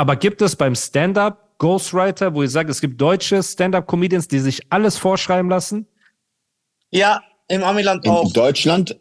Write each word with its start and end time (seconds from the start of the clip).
Aber 0.00 0.16
gibt 0.16 0.40
es 0.40 0.56
beim 0.56 0.74
Stand-up 0.74 1.58
Ghostwriter, 1.58 2.34
wo 2.34 2.40
ihr 2.40 2.48
sagt, 2.48 2.70
es 2.70 2.80
gibt 2.80 2.98
deutsche 2.98 3.42
Stand-up-Comedians, 3.42 4.28
die 4.28 4.38
sich 4.38 4.60
alles 4.70 4.96
vorschreiben 4.96 5.50
lassen? 5.50 5.86
Ja, 6.90 7.20
im 7.48 7.62
Amiland 7.62 8.02
In 8.06 8.10
auch. 8.10 8.32
Deutschland? 8.32 8.98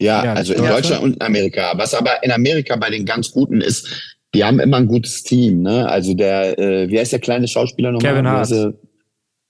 Ja, 0.00 0.24
Ja, 0.24 0.32
also 0.32 0.54
in 0.54 0.60
Deutschland. 0.60 0.78
Deutschland 0.78 1.02
und 1.04 1.14
in 1.16 1.20
Amerika. 1.20 1.72
Was 1.76 1.92
aber 1.92 2.22
in 2.24 2.32
Amerika 2.32 2.76
bei 2.76 2.88
den 2.88 3.04
ganz 3.04 3.30
Guten 3.30 3.60
ist, 3.60 3.86
die 4.32 4.42
haben 4.42 4.58
immer 4.58 4.78
ein 4.78 4.86
gutes 4.86 5.22
Team. 5.22 5.60
Ne? 5.60 5.86
Also 5.86 6.14
der, 6.14 6.58
äh, 6.58 6.88
wie 6.88 6.98
heißt 6.98 7.12
der 7.12 7.18
kleine 7.20 7.46
Schauspieler 7.46 7.92
nochmal? 7.92 8.12
Kevin 8.14 8.26
Hart. 8.26 8.74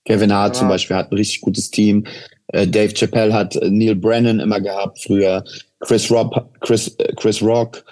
Kevin 0.03 0.33
Hart 0.33 0.57
zum 0.57 0.67
Ja. 0.67 0.73
Beispiel 0.73 0.97
hat 0.97 1.11
ein 1.13 1.15
richtig 1.15 1.39
gutes 1.39 1.71
Team. 1.71 2.05
Äh, 2.47 2.67
Dave 2.67 2.93
Chappelle 2.93 3.33
hat 3.33 3.55
äh, 3.55 3.69
Neil 3.69 3.95
Brennan 3.95 4.41
immer 4.41 4.59
gehabt 4.59 4.99
früher. 5.01 5.45
Chris 5.79 6.11
Rock, 6.11 6.35
Chris, 6.59 6.89
äh, 6.97 7.13
Chris 7.15 7.41
Rock. 7.41 7.85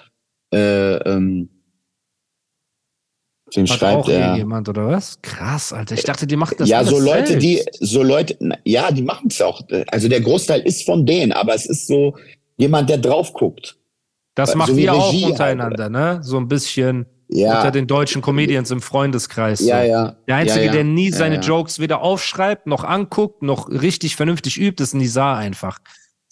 Äh, 0.52 0.96
ähm, 1.08 1.48
wem 3.54 3.66
Hat 3.66 3.78
schreibt 3.78 3.96
auch 3.96 4.08
er? 4.08 4.36
jemand 4.36 4.68
oder 4.68 4.86
was? 4.88 5.18
Krass, 5.22 5.72
Alter. 5.72 5.94
Ich 5.94 6.04
dachte, 6.04 6.26
die 6.26 6.36
macht 6.36 6.58
das 6.60 6.68
ja, 6.68 6.82
so 6.84 6.98
Leute, 6.98 7.28
selbst. 7.28 7.42
die, 7.44 7.62
so 7.80 8.02
Leute, 8.02 8.36
na, 8.40 8.56
ja, 8.64 8.90
die 8.90 9.02
machen 9.02 9.28
es 9.30 9.40
auch. 9.40 9.60
Also 9.88 10.08
der 10.08 10.20
Großteil 10.20 10.60
ist 10.62 10.84
von 10.84 11.06
denen, 11.06 11.32
aber 11.32 11.54
es 11.54 11.66
ist 11.66 11.86
so 11.86 12.16
jemand, 12.56 12.90
der 12.90 12.98
drauf 12.98 13.32
guckt. 13.32 13.76
Das 14.34 14.52
so 14.52 14.58
macht 14.58 14.72
ihr 14.72 14.92
auch 14.92 15.10
Regie 15.12 15.22
halt, 15.24 15.32
untereinander, 15.32 15.88
ne? 15.88 16.18
So 16.22 16.36
ein 16.38 16.48
bisschen 16.48 17.06
Ja, 17.28 17.56
unter 17.58 17.70
den 17.70 17.86
deutschen 17.86 18.20
Comedians 18.20 18.70
im 18.70 18.82
Freundeskreis. 18.82 19.60
so. 19.60 19.68
ja, 19.68 19.82
ja. 19.82 20.16
Der 20.28 20.36
Einzige, 20.36 20.60
ja, 20.60 20.66
ja. 20.66 20.72
der 20.72 20.84
nie 20.84 21.10
seine. 21.10 21.36
Jokes 21.40 21.78
weder 21.78 22.02
aufschreibt, 22.02 22.66
noch 22.66 22.84
anguckt, 22.84 23.42
noch 23.42 23.70
richtig 23.70 24.16
vernünftig 24.16 24.58
übt, 24.60 24.82
ist 24.82 24.94
Nizar 24.94 25.36
einfach. 25.38 25.78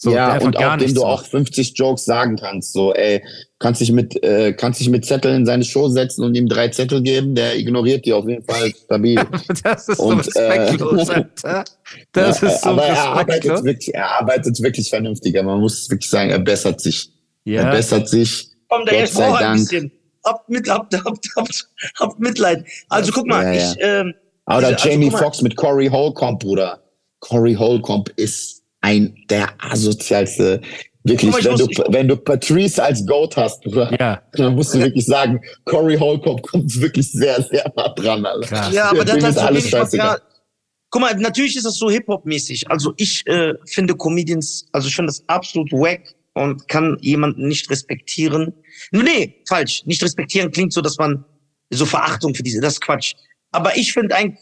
So, 0.05 0.15
ja, 0.15 0.37
und 0.39 0.55
gar 0.55 0.73
auch 0.75 0.77
dem 0.77 0.93
du 0.93 1.03
auch 1.03 1.21
macht. 1.21 1.31
50 1.31 1.73
Jokes 1.77 2.05
sagen 2.05 2.35
kannst. 2.37 2.73
So, 2.73 2.93
ey, 2.93 3.23
kannst 3.59 3.81
dich 3.81 3.91
mit, 3.91 4.23
äh, 4.23 4.53
kannst 4.53 4.79
dich 4.79 4.89
mit 4.89 5.03
Zetteln 5.05 5.35
in 5.37 5.45
seine 5.45 5.63
Show 5.63 5.89
setzen 5.89 6.23
und 6.23 6.35
ihm 6.35 6.47
drei 6.47 6.67
Zettel 6.69 7.01
geben, 7.01 7.35
der 7.35 7.57
ignoriert 7.57 8.05
die 8.05 8.13
auf 8.13 8.27
jeden 8.27 8.43
Fall 8.43 8.71
stabil. 8.85 9.19
Das 9.63 9.87
ist 9.89 9.99
Und, 9.99 10.23
so 10.25 10.39
respektlos, 10.39 11.09
äh, 11.09 11.13
Alter. 11.15 11.63
Das 12.11 12.41
Ja, 12.41 12.47
ist 12.49 12.61
so 12.63 12.69
aber 12.69 12.83
er 12.85 12.97
arbeitet 13.03 13.27
respektlos. 13.29 13.63
wirklich, 13.63 13.95
er 13.95 14.11
arbeitet 14.19 14.61
wirklich 14.61 14.89
vernünftiger. 14.89 15.43
Man 15.43 15.59
muss 15.59 15.89
wirklich 15.89 16.09
sagen, 16.09 16.29
er 16.29 16.39
bessert 16.39 16.79
sich. 16.81 17.09
Er 17.45 17.53
Ja, 17.63 17.71
bessert 17.71 18.07
sich. 18.07 18.49
Komm, 18.69 18.85
der 18.85 18.93
Gott 18.93 19.01
jetzt 19.01 19.13
sei 19.15 19.27
braucht 19.27 19.41
ein 19.41 19.43
Dank. 19.43 19.59
bisschen. 19.59 19.91
Habt, 20.23 20.49
mit, 20.49 20.69
habt, 20.69 20.93
habt, 21.05 21.27
habt, 21.35 21.67
habt 21.99 22.19
Mitleid. 22.19 22.65
Also 22.89 23.11
guck 23.11 23.27
mal, 23.27 23.43
Ja, 23.43 23.51
ja. 23.53 23.71
ich, 23.71 23.77
ähm, 23.79 24.13
Oder 24.47 24.57
Diese- 24.59 24.67
also 24.75 24.89
Jamie 24.89 25.11
Foxx 25.11 25.41
mit 25.41 25.55
Corey 25.55 25.87
Holcomb, 25.87 26.39
Bruder. 26.39 26.81
Corey 27.19 27.55
Holcomb 27.55 28.09
ist 28.17 28.61
ein 28.85 29.15
der 29.29 29.49
asozialste. 29.59 30.61
Wirklich, 31.03 31.33
wenn, 31.43 31.57
du, 31.57 31.67
wenn 31.89 32.07
du 32.07 32.17
Patrice 32.17 32.83
als 32.83 33.05
Goat 33.05 33.37
hast, 33.37 33.63
ja, 33.99 34.21
dann 34.33 34.55
musst 34.55 34.73
du 34.73 34.79
wirklich 34.79 35.05
sagen, 35.05 35.39
Corey 35.65 35.97
Holcomb 35.97 36.41
kommt 36.41 36.79
wirklich 36.81 37.11
sehr, 37.11 37.41
sehr 37.43 37.71
nah 37.75 37.89
dran. 37.89 38.25
Alter. 38.25 38.71
Ja, 38.71 38.89
aber 38.89 39.05
das 39.05 39.23
ist 39.23 39.37
alles 39.37 39.69
scheißegal. 39.69 40.19
Guck 40.89 41.01
mal, 41.01 41.15
natürlich 41.15 41.55
ist 41.57 41.65
das 41.65 41.75
so 41.75 41.89
Hip-Hop-mäßig. 41.89 42.69
Also 42.71 42.93
ich 42.97 43.25
äh, 43.27 43.53
finde 43.65 43.95
Comedians, 43.95 44.65
also 44.71 44.87
ich 44.87 44.95
finde 44.95 45.07
das 45.07 45.23
absolut 45.27 45.71
wack 45.71 46.15
und 46.33 46.67
kann 46.67 46.97
jemanden 47.01 47.47
nicht 47.47 47.69
respektieren. 47.69 48.53
Nee, 48.91 49.43
falsch. 49.47 49.83
Nicht 49.85 50.01
respektieren 50.01 50.51
klingt 50.51 50.73
so, 50.73 50.81
dass 50.81 50.97
man 50.97 51.23
so 51.69 51.85
Verachtung 51.85 52.33
für 52.33 52.43
diese, 52.43 52.61
das 52.61 52.73
ist 52.73 52.81
Quatsch. 52.81 53.13
Aber 53.51 53.77
ich 53.77 53.93
finde 53.93 54.15
ein, 54.15 54.37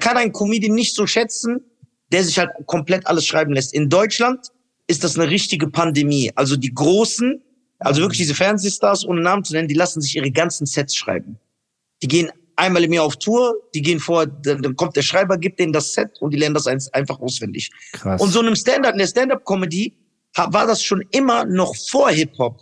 kann 0.00 0.16
ein 0.16 0.32
Comedian 0.32 0.74
nicht 0.74 0.94
so 0.94 1.06
schätzen, 1.06 1.60
der 2.12 2.24
sich 2.24 2.38
halt 2.38 2.50
komplett 2.66 3.06
alles 3.06 3.26
schreiben 3.26 3.52
lässt. 3.52 3.74
In 3.74 3.88
Deutschland 3.88 4.52
ist 4.86 5.02
das 5.04 5.18
eine 5.18 5.28
richtige 5.28 5.68
Pandemie. 5.68 6.30
Also 6.34 6.56
die 6.56 6.72
Großen, 6.72 7.42
also 7.78 8.00
wirklich 8.00 8.18
diese 8.18 8.34
Fernsehstars, 8.34 9.04
ohne 9.06 9.20
Namen 9.20 9.44
zu 9.44 9.52
nennen, 9.52 9.68
die 9.68 9.74
lassen 9.74 10.00
sich 10.00 10.16
ihre 10.16 10.30
ganzen 10.30 10.66
Sets 10.66 10.94
schreiben. 10.94 11.38
Die 12.02 12.08
gehen 12.08 12.30
einmal 12.56 12.84
im 12.84 12.92
Jahr 12.92 13.04
auf 13.04 13.16
Tour, 13.16 13.54
die 13.74 13.82
gehen 13.82 14.00
vor, 14.00 14.26
dann, 14.26 14.76
kommt 14.76 14.96
der 14.96 15.02
Schreiber, 15.02 15.36
gibt 15.36 15.58
denen 15.58 15.72
das 15.72 15.92
Set 15.92 16.10
und 16.20 16.32
die 16.32 16.38
lernen 16.38 16.54
das 16.54 16.66
einfach 16.66 17.20
auswendig. 17.20 17.70
krass. 17.92 18.20
Und 18.20 18.30
so 18.30 18.40
einem 18.40 18.56
Stand-up, 18.56 18.92
in 18.92 18.98
der 18.98 19.06
Stand-up-Comedy 19.06 19.94
war 20.34 20.66
das 20.66 20.82
schon 20.82 21.02
immer 21.10 21.44
noch 21.44 21.74
vor 21.76 22.10
Hip-Hop. 22.10 22.60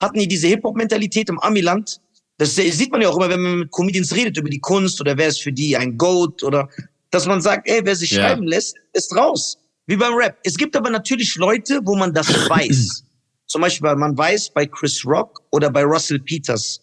Hatten 0.00 0.18
die 0.18 0.28
diese 0.28 0.48
Hip-Hop-Mentalität 0.48 1.28
im 1.28 1.38
Amiland? 1.38 2.00
Das 2.38 2.56
sieht 2.56 2.90
man 2.90 3.00
ja 3.00 3.08
auch 3.08 3.16
immer, 3.16 3.28
wenn 3.28 3.40
man 3.40 3.58
mit 3.60 3.70
Comedians 3.70 4.14
redet 4.14 4.36
über 4.36 4.48
die 4.48 4.58
Kunst 4.58 5.00
oder 5.00 5.16
wer 5.16 5.28
ist 5.28 5.40
für 5.40 5.52
die 5.52 5.76
ein 5.76 5.96
Goat 5.96 6.42
oder 6.42 6.68
dass 7.12 7.26
man 7.26 7.40
sagt, 7.40 7.68
ey, 7.68 7.80
wer 7.84 7.94
sich 7.94 8.10
Ja. 8.10 8.22
schreiben 8.28 8.44
lässt, 8.46 8.74
ist 8.92 9.14
raus. 9.16 9.58
Wie 9.86 9.96
beim 9.96 10.14
Rap. 10.14 10.36
Es 10.44 10.56
gibt 10.56 10.74
aber 10.76 10.90
natürlich 10.90 11.36
Leute, 11.36 11.80
wo 11.84 11.94
man 11.96 12.12
das 12.12 12.28
weiß. 12.50 13.04
Zum 13.46 13.60
Beispiel, 13.60 13.88
weil 13.88 13.96
man 13.96 14.16
weiß 14.16 14.50
bei 14.50 14.66
Chris 14.66 15.04
Rock 15.04 15.40
oder 15.52 15.70
bei 15.70 15.84
Russell 15.84 16.18
Peters. 16.20 16.80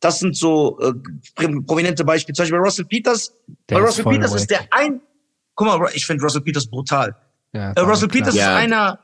Das 0.00 0.18
sind 0.20 0.36
so 0.36 0.78
äh, 0.80 0.92
pr- 1.36 1.66
prominente 1.66 2.04
Beispiele. 2.04 2.34
Zum 2.34 2.44
Beispiel 2.44 2.58
bei 2.58 2.64
Russell 2.64 2.84
Peters. 2.86 3.32
Der 3.68 3.76
bei 3.76 3.82
Russell 3.82 4.04
Peters 4.04 4.34
ist 4.34 4.50
der 4.50 4.60
ein. 4.70 5.00
Guck 5.54 5.66
mal, 5.66 5.90
ich 5.94 6.06
finde 6.06 6.22
Russell 6.24 6.40
Peters 6.42 6.66
brutal. 6.66 7.14
ja, 7.52 7.72
Äh, 7.72 7.80
Russell. 7.80 8.08
Peters 8.08 8.34
Ja. 8.34 8.52
ist 8.56 8.62
einer, 8.64 8.98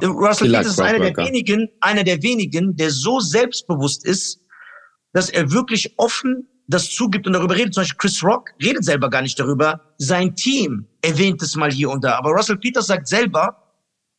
äh, 0.00 0.06
Russell 0.06 0.48
Peters 0.48 0.66
ist 0.68 0.80
einer 0.80 0.98
der 1.00 1.16
wenigen, 1.16 1.68
einer 1.80 2.04
der 2.04 2.22
wenigen, 2.22 2.74
der 2.76 2.90
so 2.90 3.20
selbstbewusst 3.20 4.04
ist, 4.06 4.40
dass 5.12 5.28
er 5.30 5.50
wirklich 5.52 5.92
offen 5.98 6.48
das 6.66 6.90
zugibt 6.90 7.26
und 7.26 7.34
darüber 7.34 7.54
redet. 7.54 7.74
Zum 7.74 7.82
Beispiel 7.82 7.98
Chris 7.98 8.22
Rock 8.22 8.50
redet 8.62 8.84
selber 8.84 9.10
gar 9.10 9.22
nicht 9.22 9.38
darüber. 9.38 9.80
Sein 9.98 10.34
Team 10.34 10.86
erwähnt 11.02 11.42
es 11.42 11.56
mal 11.56 11.70
hier 11.70 11.90
und 11.90 12.02
da. 12.04 12.16
Aber 12.18 12.30
Russell 12.30 12.56
Peters 12.56 12.86
sagt 12.86 13.06
selber, 13.08 13.62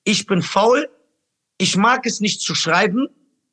ich 0.04 0.26
bin 0.28 0.42
faul, 0.42 0.88
ich 1.58 1.76
mag 1.76 2.06
es 2.06 2.20
nicht 2.20 2.42
zu 2.42 2.54
schreiben, 2.54 3.08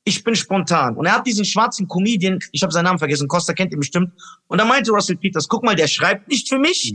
ich 0.04 0.24
bin 0.24 0.34
spontan. 0.34 0.96
Und 0.96 1.06
er 1.06 1.14
hat 1.14 1.26
diesen 1.26 1.44
schwarzen 1.44 1.88
Comedian, 1.88 2.38
ich 2.50 2.62
habe 2.62 2.72
seinen 2.72 2.84
Namen 2.84 2.98
vergessen, 2.98 3.28
Costa 3.28 3.52
kennt 3.52 3.72
ihn 3.72 3.78
bestimmt. 3.78 4.12
Und 4.48 4.58
da 4.58 4.64
meinte 4.64 4.90
Russell 4.90 5.16
Peters, 5.16 5.48
guck 5.48 5.62
mal, 5.62 5.76
der 5.76 5.86
schreibt 5.86 6.28
nicht 6.28 6.48
für 6.48 6.58
mich, 6.58 6.94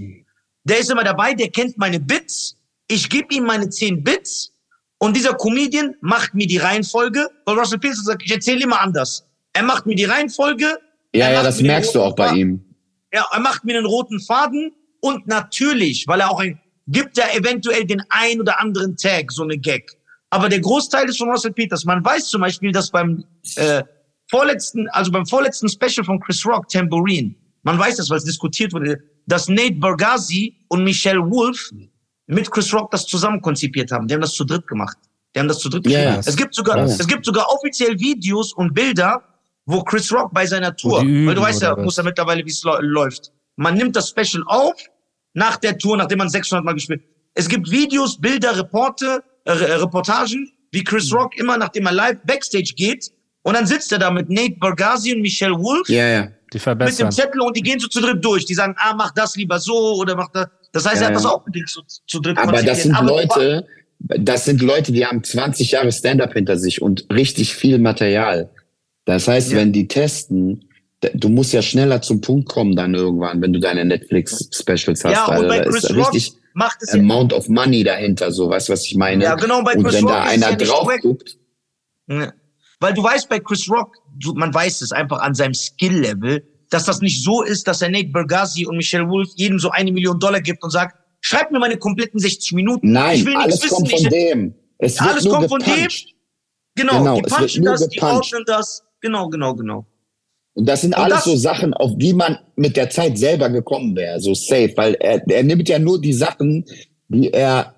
der 0.64 0.80
ist 0.80 0.92
immer 0.92 1.04
dabei, 1.04 1.34
der 1.34 1.50
kennt 1.50 1.78
meine 1.78 2.00
Bits, 2.00 2.58
ich 2.88 3.10
gebe 3.10 3.34
ihm 3.34 3.46
meine 3.46 3.70
10 3.70 4.04
Bits 4.04 4.54
und 4.98 5.16
dieser 5.16 5.34
Comedian 5.34 5.96
macht 6.02 6.34
mir 6.34 6.48
die 6.48 6.58
Reihenfolge, 6.58 7.28
weil 7.46 7.58
Russell 7.58 7.80
Peters 7.80 8.04
sagt, 8.04 8.24
ich 8.24 8.32
erzähle 8.32 8.64
immer 8.64 8.82
anders. 8.82 9.26
Er 9.54 9.64
macht 9.64 9.86
mir 9.86 9.96
die 9.96 10.06
Reihenfolge, 10.06 10.78
Ja, 11.16 11.32
ja, 11.32 11.44
das 11.44 11.62
merkst 11.62 11.96
du 11.96 12.02
auch 12.02 12.16
bei 12.16 12.28
Faden. 12.28 12.40
ihm. 12.40 12.66
ja, 13.14 13.26
er 13.32 13.40
macht 13.40 13.64
mir 13.66 13.74
den 13.74 13.86
roten 13.86 14.20
Faden 14.20 14.72
und 15.02 15.28
natürlich, 15.28 16.06
weil 16.08 16.20
er 16.22 16.30
auch 16.32 16.40
ein, 16.40 16.60
gibt 16.88 17.18
er 17.18 17.36
eventuell 17.36 17.86
den 17.86 18.02
ein 18.10 18.40
oder 18.42 18.60
anderen 18.60 18.96
Tag, 18.98 19.32
so 19.32 19.44
eine 19.44 19.58
Gag. 19.58 19.92
Aber 20.30 20.50
der 20.50 20.60
Großteil 20.60 21.08
ist 21.08 21.18
von 21.18 21.30
Russell 21.30 21.54
Peters. 21.54 21.86
Man 21.86 22.04
weiß 22.04 22.28
zum 22.28 22.42
Beispiel, 22.42 22.72
dass 22.72 22.92
beim 22.92 23.24
äh, 23.56 23.84
vorletzten, 24.30 24.88
also 24.90 25.12
beim 25.12 25.26
vorletzten 25.26 25.70
Special 25.70 26.04
von 26.06 26.20
Chris 26.20 26.46
Rock, 26.46 26.68
Tambourine, 26.68 27.34
man 27.64 27.80
weiß 27.80 27.96
das, 27.98 28.10
weil 28.10 28.18
es 28.18 28.26
diskutiert 28.26 28.74
wurde, 28.74 29.00
dass 29.26 29.48
Nate 29.48 29.76
Bargatze 29.76 30.50
und 30.70 30.84
Michelle 30.84 31.20
Wolf 31.22 31.72
mit 32.28 32.52
Chris 32.52 32.74
Rock 32.74 32.92
das 32.92 33.06
zusammen 33.06 33.42
konzipiert 33.42 33.92
haben. 33.92 34.08
Die 34.08 34.14
haben 34.14 34.22
das 34.22 34.34
zu 34.34 34.44
dritt 34.44 34.68
gemacht. 34.68 34.98
Die 35.36 35.40
haben 35.40 35.48
das 35.48 35.60
zu 35.60 35.70
dritt 35.70 35.84
geschrieben. 35.84 36.04
ja. 36.04 36.20
Es 36.20 36.36
gibt 36.36 36.54
sogar, 36.56 36.78
Ja. 36.78 36.84
es 36.86 37.08
gibt 37.08 37.26
sogar 37.26 37.48
offiziell 37.50 37.98
Videos 38.00 38.52
und 38.54 38.74
Bilder, 38.74 39.24
wo 39.68 39.84
Chris 39.84 40.12
Rock 40.12 40.34
bei 40.34 40.46
seiner 40.46 40.76
Tour, 40.76 41.02
üben 41.04 41.28
weil 41.28 41.36
du 41.36 41.42
weißt 41.42 41.62
ja, 41.62 41.78
was? 41.78 41.84
muss 41.84 41.98
ja 41.98 42.04
mittlerweile, 42.04 42.44
wie 42.44 42.50
es 42.50 42.64
läuft. 42.80 43.32
Man 43.58 43.76
nimmt 43.76 43.96
das 43.96 44.10
Special 44.10 44.44
auf, 44.48 44.74
nach 45.34 45.58
der 45.58 45.78
Tour, 45.78 45.98
nachdem 45.98 46.18
man 46.20 46.30
600 46.30 46.66
Mal 46.66 46.74
gespielt. 46.74 47.02
Es 47.36 47.48
gibt 47.48 47.70
Videos, 47.70 48.20
Bilder, 48.20 48.58
Reporte, 48.58 49.22
äh, 49.46 49.52
Re- 49.52 49.82
Reportagen, 49.84 50.52
wie 50.72 50.84
Chris 50.84 51.12
Mhm. 51.12 51.18
Rock 51.18 51.38
immer, 51.38 51.58
nachdem 51.58 51.86
er 51.86 51.92
live 51.92 52.18
Backstage 52.26 52.74
geht, 52.76 53.12
und 53.44 53.54
dann 53.56 53.66
sitzt 53.68 53.92
er 53.92 54.00
da 54.00 54.10
mit 54.10 54.30
Nate 54.30 54.56
Bargatze 54.60 55.14
und 55.14 55.22
Michelle 55.22 55.54
Wolf 55.56 55.88
Ja, 55.90 56.08
ja. 56.08 56.22
Die 56.24 56.28
mit 56.28 56.54
dem 56.54 56.60
verbessern. 56.62 57.12
Zettel 57.12 57.42
und 57.42 57.56
die 57.58 57.62
gehen 57.62 57.80
so 57.80 57.88
zu 57.88 58.00
dritt 58.02 58.24
durch. 58.24 58.46
Die 58.46 58.54
sagen, 58.54 58.74
ah, 58.78 58.94
mach 58.96 59.12
das 59.12 59.36
lieber 59.36 59.60
so 59.60 59.96
oder 59.96 60.16
mach 60.16 60.30
das. 60.32 60.48
Das 60.72 60.86
heißt, 60.86 60.98
Ja, 60.98 61.02
er 61.04 61.08
hat 61.10 61.16
das 61.16 61.26
auch 61.26 61.46
mit 61.46 61.56
denen 61.56 61.68
zu, 61.68 61.82
zu 62.08 62.20
dritt 62.22 62.38
Aber 62.38 62.62
das 62.64 62.84
sind 62.84 62.96
Aber- 62.96 63.08
Leute, 63.08 63.68
das 64.00 64.46
sind 64.46 64.62
Leute, 64.62 64.92
die 64.94 65.06
haben 65.06 65.24
20 65.24 65.72
Jahre 65.72 65.92
Stand-up 65.92 66.34
hinter 66.34 66.58
sich 66.58 66.82
und 66.82 67.06
richtig 67.12 67.54
viel 67.56 67.80
Material. 67.80 68.50
Das 69.08 69.28
heißt, 69.28 69.52
Ja. 69.52 69.58
wenn 69.58 69.72
die 69.72 69.88
testen, 69.88 70.70
du 71.14 71.30
musst 71.30 71.54
ja 71.54 71.62
schneller 71.62 72.02
zum 72.02 72.22
Punkt 72.22 72.50
kommen 72.50 72.76
dann 72.76 72.94
irgendwann, 72.94 73.42
wenn 73.42 73.54
du 73.54 73.60
deine 73.60 73.86
Netflix-Specials 73.86 75.04
hast. 75.06 75.12
Ja, 75.14 75.26
und 75.26 75.34
Alter. 75.34 75.48
bei 75.48 75.60
Chris 75.62 75.90
Rock 75.96 76.14
richtig 76.14 76.34
macht 76.54 76.78
es 76.82 76.92
ja, 76.94 77.00
Amount 77.00 77.34
of 77.34 77.48
Money 77.50 77.84
dahinter, 77.84 78.32
so, 78.32 78.50
weißt 78.50 78.68
du, 78.70 78.74
was 78.74 78.84
ich 78.86 78.96
meine? 78.96 79.24
ja 79.24 79.36
genau, 79.36 79.62
bei 79.64 79.76
und 79.76 79.84
Chris 79.84 79.96
wenn 79.96 80.04
Rock 80.06 80.14
da 80.14 80.24
einer 80.24 80.50
ja 80.50 80.56
drauf 80.56 80.90
guckt, 81.02 81.38
Ja. 82.10 82.34
Weil 82.80 82.94
du 82.94 83.04
weißt 83.04 83.28
bei 83.30 83.40
Chris 83.40 83.70
Rock, 83.70 83.96
du, 84.20 84.34
man 84.34 84.54
weiß 84.54 84.82
es 84.82 84.92
einfach 84.92 85.20
an 85.22 85.34
seinem 85.34 85.54
Skill-Level, 85.56 86.44
dass 86.70 86.86
das 86.86 87.00
nicht 87.02 87.24
so 87.24 87.42
ist, 87.44 87.68
dass 87.68 87.82
er 87.82 87.90
Nate 87.90 88.10
Bergazzi 88.10 88.66
und 88.68 88.76
Michelle 88.78 89.08
Wolf 89.08 89.30
jedem 89.36 89.58
so 89.58 89.70
eine 89.72 89.92
Million 89.92 90.20
Dollar 90.20 90.42
gibt 90.42 90.64
und 90.64 90.70
sagt, 90.70 90.96
schreib 91.22 91.50
mir 91.52 91.60
meine 91.60 91.78
kompletten 91.78 92.20
60 92.20 92.52
Minuten. 92.54 92.92
Nein, 92.92 93.16
ich 93.20 93.26
will 93.26 93.36
alles 93.38 93.62
kommt 93.70 93.90
wissen. 93.90 93.98
von 93.98 94.06
ich, 94.06 94.10
dem. 94.10 94.56
Es 94.80 95.00
wird 95.00 95.10
alles 95.12 95.24
nur 95.24 95.34
kommt 95.36 95.50
von 95.50 95.60
dem. 95.60 95.74
gepuncht. 95.74 96.08
Genau, 96.76 96.98
Genau, 97.00 97.16
die 97.16 97.22
punchen 97.24 97.64
das, 97.66 97.88
die 97.88 97.96
gepuncht. 97.96 98.14
ordnen 98.34 98.44
das. 98.46 98.84
Genau, 99.02 99.30
genau, 99.30 99.56
genau. 99.56 99.86
Und 100.54 100.68
das 100.68 100.82
sind 100.82 100.96
Und 100.96 101.04
alles 101.04 101.18
das- 101.18 101.26
so 101.26 101.36
Sachen, 101.36 101.74
auf 101.74 101.92
die 101.98 102.14
man 102.14 102.40
mit 102.56 102.76
der 102.76 102.90
Zeit 102.90 103.18
selber 103.18 103.50
gekommen 103.50 103.96
wäre, 103.96 104.20
so 104.20 104.34
safe, 104.34 104.74
weil 104.76 104.96
er, 104.96 105.22
er 105.30 105.44
nimmt 105.44 105.70
ja 105.70 105.78
nur 105.78 106.02
die 106.02 106.14
Sachen, 106.14 106.66
die 107.10 107.32
er 107.32 107.76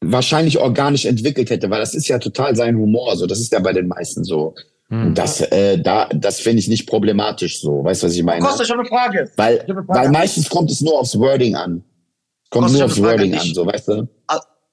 wahrscheinlich 0.00 0.58
organisch 0.58 1.04
entwickelt 1.04 1.50
hätte, 1.50 1.70
weil 1.70 1.80
das 1.80 1.94
ist 1.94 2.08
ja 2.08 2.18
total 2.18 2.54
sein 2.56 2.76
Humor, 2.76 3.16
so 3.16 3.26
das 3.26 3.40
ist 3.40 3.52
ja 3.52 3.60
bei 3.60 3.72
den 3.72 3.88
meisten 3.88 4.24
so. 4.24 4.54
Hm. 4.88 5.14
Das, 5.14 5.40
äh, 5.40 5.78
da, 5.80 6.08
das 6.08 6.38
finde 6.40 6.60
ich 6.60 6.68
nicht 6.68 6.86
problematisch, 6.86 7.60
so, 7.60 7.82
weißt 7.82 8.02
du, 8.02 8.06
was 8.06 8.14
ich 8.14 8.22
meine? 8.22 8.44
Costa, 8.44 8.62
ich 8.62 8.70
habe 8.70 8.80
eine 8.80 8.88
Frage. 8.88 9.30
Weil, 9.36 9.60
eine 9.60 9.74
Frage 9.74 9.88
weil 9.88 10.10
meistens 10.10 10.48
kommt 10.48 10.70
es 10.70 10.80
nur 10.80 11.00
aufs 11.00 11.18
Wording 11.18 11.56
an. 11.56 11.82
Kommt 12.50 12.66
Costa, 12.66 12.78
nur 12.78 12.86
aufs 12.86 12.96
hab 12.96 13.04
eine 13.04 13.16
Frage 13.16 13.22
Wording 13.22 13.38
an 13.38 13.54
so, 13.54 13.66
weißt 13.66 13.88
du? 13.88 14.08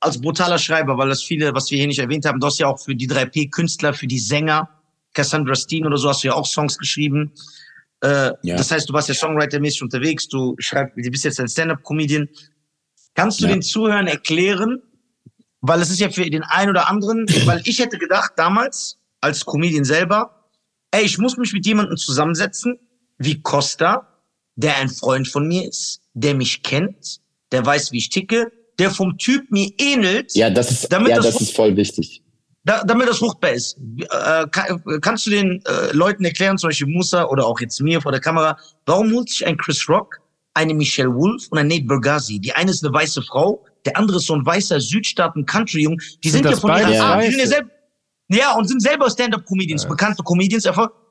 als 0.03 0.19
brutaler 0.19 0.57
Schreiber, 0.57 0.97
weil 0.97 1.09
das 1.09 1.23
viele, 1.23 1.53
was 1.53 1.71
wir 1.71 1.77
hier 1.77 1.87
nicht 1.87 1.99
erwähnt 1.99 2.25
haben, 2.25 2.39
du 2.39 2.47
hast 2.47 2.59
ja 2.59 2.67
auch 2.67 2.79
für 2.79 2.95
die 2.95 3.07
3P-Künstler, 3.07 3.93
für 3.93 4.05
die 4.07 4.19
Sänger, 4.19 4.69
Cassandra 5.13 5.55
Steen 5.55 5.85
oder 5.85 5.97
so, 5.97 6.09
hast 6.09 6.23
du 6.23 6.27
ja 6.27 6.33
auch 6.33 6.45
Songs 6.47 6.77
geschrieben. 6.77 7.31
Äh, 8.01 8.31
Ja. 8.43 8.55
Das 8.57 8.71
heißt, 8.71 8.89
du 8.89 8.93
warst 8.93 9.07
ja 9.09 9.15
Songwriter-mäßig 9.15 9.81
unterwegs, 9.83 10.27
du 10.27 10.55
schreibst, 10.59 10.97
du 10.97 11.09
bist 11.09 11.23
jetzt 11.23 11.39
ein 11.39 11.47
Stand-Up-Comedian. 11.47 12.27
Kannst 13.15 13.39
du 13.41 13.45
Ja. 13.45 13.51
den 13.53 13.61
Zuhörern 13.61 14.07
erklären, 14.07 14.81
weil 15.61 15.81
es 15.81 15.89
ist 15.89 15.99
ja 15.99 16.09
für 16.09 16.29
den 16.29 16.43
einen 16.43 16.71
oder 16.71 16.89
anderen, 16.89 17.25
weil 17.45 17.61
ich 17.65 17.79
hätte 17.79 17.97
gedacht 17.97 18.33
damals, 18.35 18.97
als 19.21 19.45
Comedian 19.45 19.85
selber, 19.85 20.49
ey, 20.91 21.03
ich 21.03 21.17
muss 21.17 21.37
mich 21.37 21.53
mit 21.53 21.65
jemandem 21.65 21.95
zusammensetzen, 21.97 22.77
wie 23.17 23.41
Costa, 23.41 24.07
der 24.55 24.77
ein 24.77 24.89
Freund 24.89 25.27
von 25.27 25.47
mir 25.47 25.67
ist, 25.67 26.01
der 26.13 26.33
mich 26.35 26.61
kennt, 26.63 27.21
der 27.51 27.65
weiß, 27.65 27.91
wie 27.91 27.97
ich 27.99 28.09
ticke, 28.09 28.51
der 28.79 28.89
vom 28.91 29.17
Typ 29.19 29.49
mir 29.51 29.69
ähnelt, 29.77 30.35
Ja, 30.35 30.49
das 30.49 30.71
ist, 30.71 30.91
ja, 30.91 30.99
das- 30.99 31.25
das 31.25 31.41
ist 31.41 31.55
voll 31.55 31.75
wichtig. 31.77 32.22
Da, 32.65 32.83
damit 32.83 33.09
das 33.09 33.17
fruchtbar 33.17 33.51
ist. 33.51 33.77
Äh, 33.97 34.47
kann, 34.51 34.81
kannst 35.01 35.25
du 35.25 35.31
den 35.31 35.61
äh, 35.65 35.91
Leuten 35.91 36.23
erklären, 36.23 36.57
zum 36.57 36.69
Beispiel 36.69 36.87
Musa 36.87 37.25
oder 37.25 37.45
auch 37.45 37.59
jetzt 37.59 37.79
mir 37.81 38.01
vor 38.01 38.11
der 38.11 38.21
Kamera, 38.21 38.57
warum 38.85 39.11
holt 39.13 39.29
sich 39.29 39.45
ein 39.45 39.57
Chris 39.57 39.87
Rock, 39.89 40.19
eine 40.53 40.73
Michelle 40.73 41.13
Wolf 41.13 41.47
und 41.49 41.57
ein 41.57 41.67
Nate 41.67 41.83
Bergazzi? 41.83 42.39
Die 42.39 42.53
eine 42.53 42.71
ist 42.71 42.83
eine 42.85 42.93
weiße 42.93 43.21
Frau, 43.23 43.65
der 43.85 43.97
andere 43.97 44.17
ist 44.17 44.27
so 44.27 44.35
ein 44.35 44.45
weißer 44.45 44.79
Südstaaten-Country-Jung. 44.79 45.99
Die 46.23 46.29
Sind 46.29 46.43
sind, 46.43 46.51
ja 46.51 46.57
von 46.57 46.71
ihrer 46.71 47.03
Art. 47.03 47.23
Die 47.23 47.31
sind 47.31 47.39
ja, 47.39 47.45
Weiße? 47.45 47.49
selb, 47.49 47.71
ja, 48.29 48.53
und 48.55 48.67
sind 48.67 48.81
selber 48.81 49.09
Stand-Up-Comedians, 49.09 49.85
bekannte 49.87 50.23
Comedians. 50.23 50.65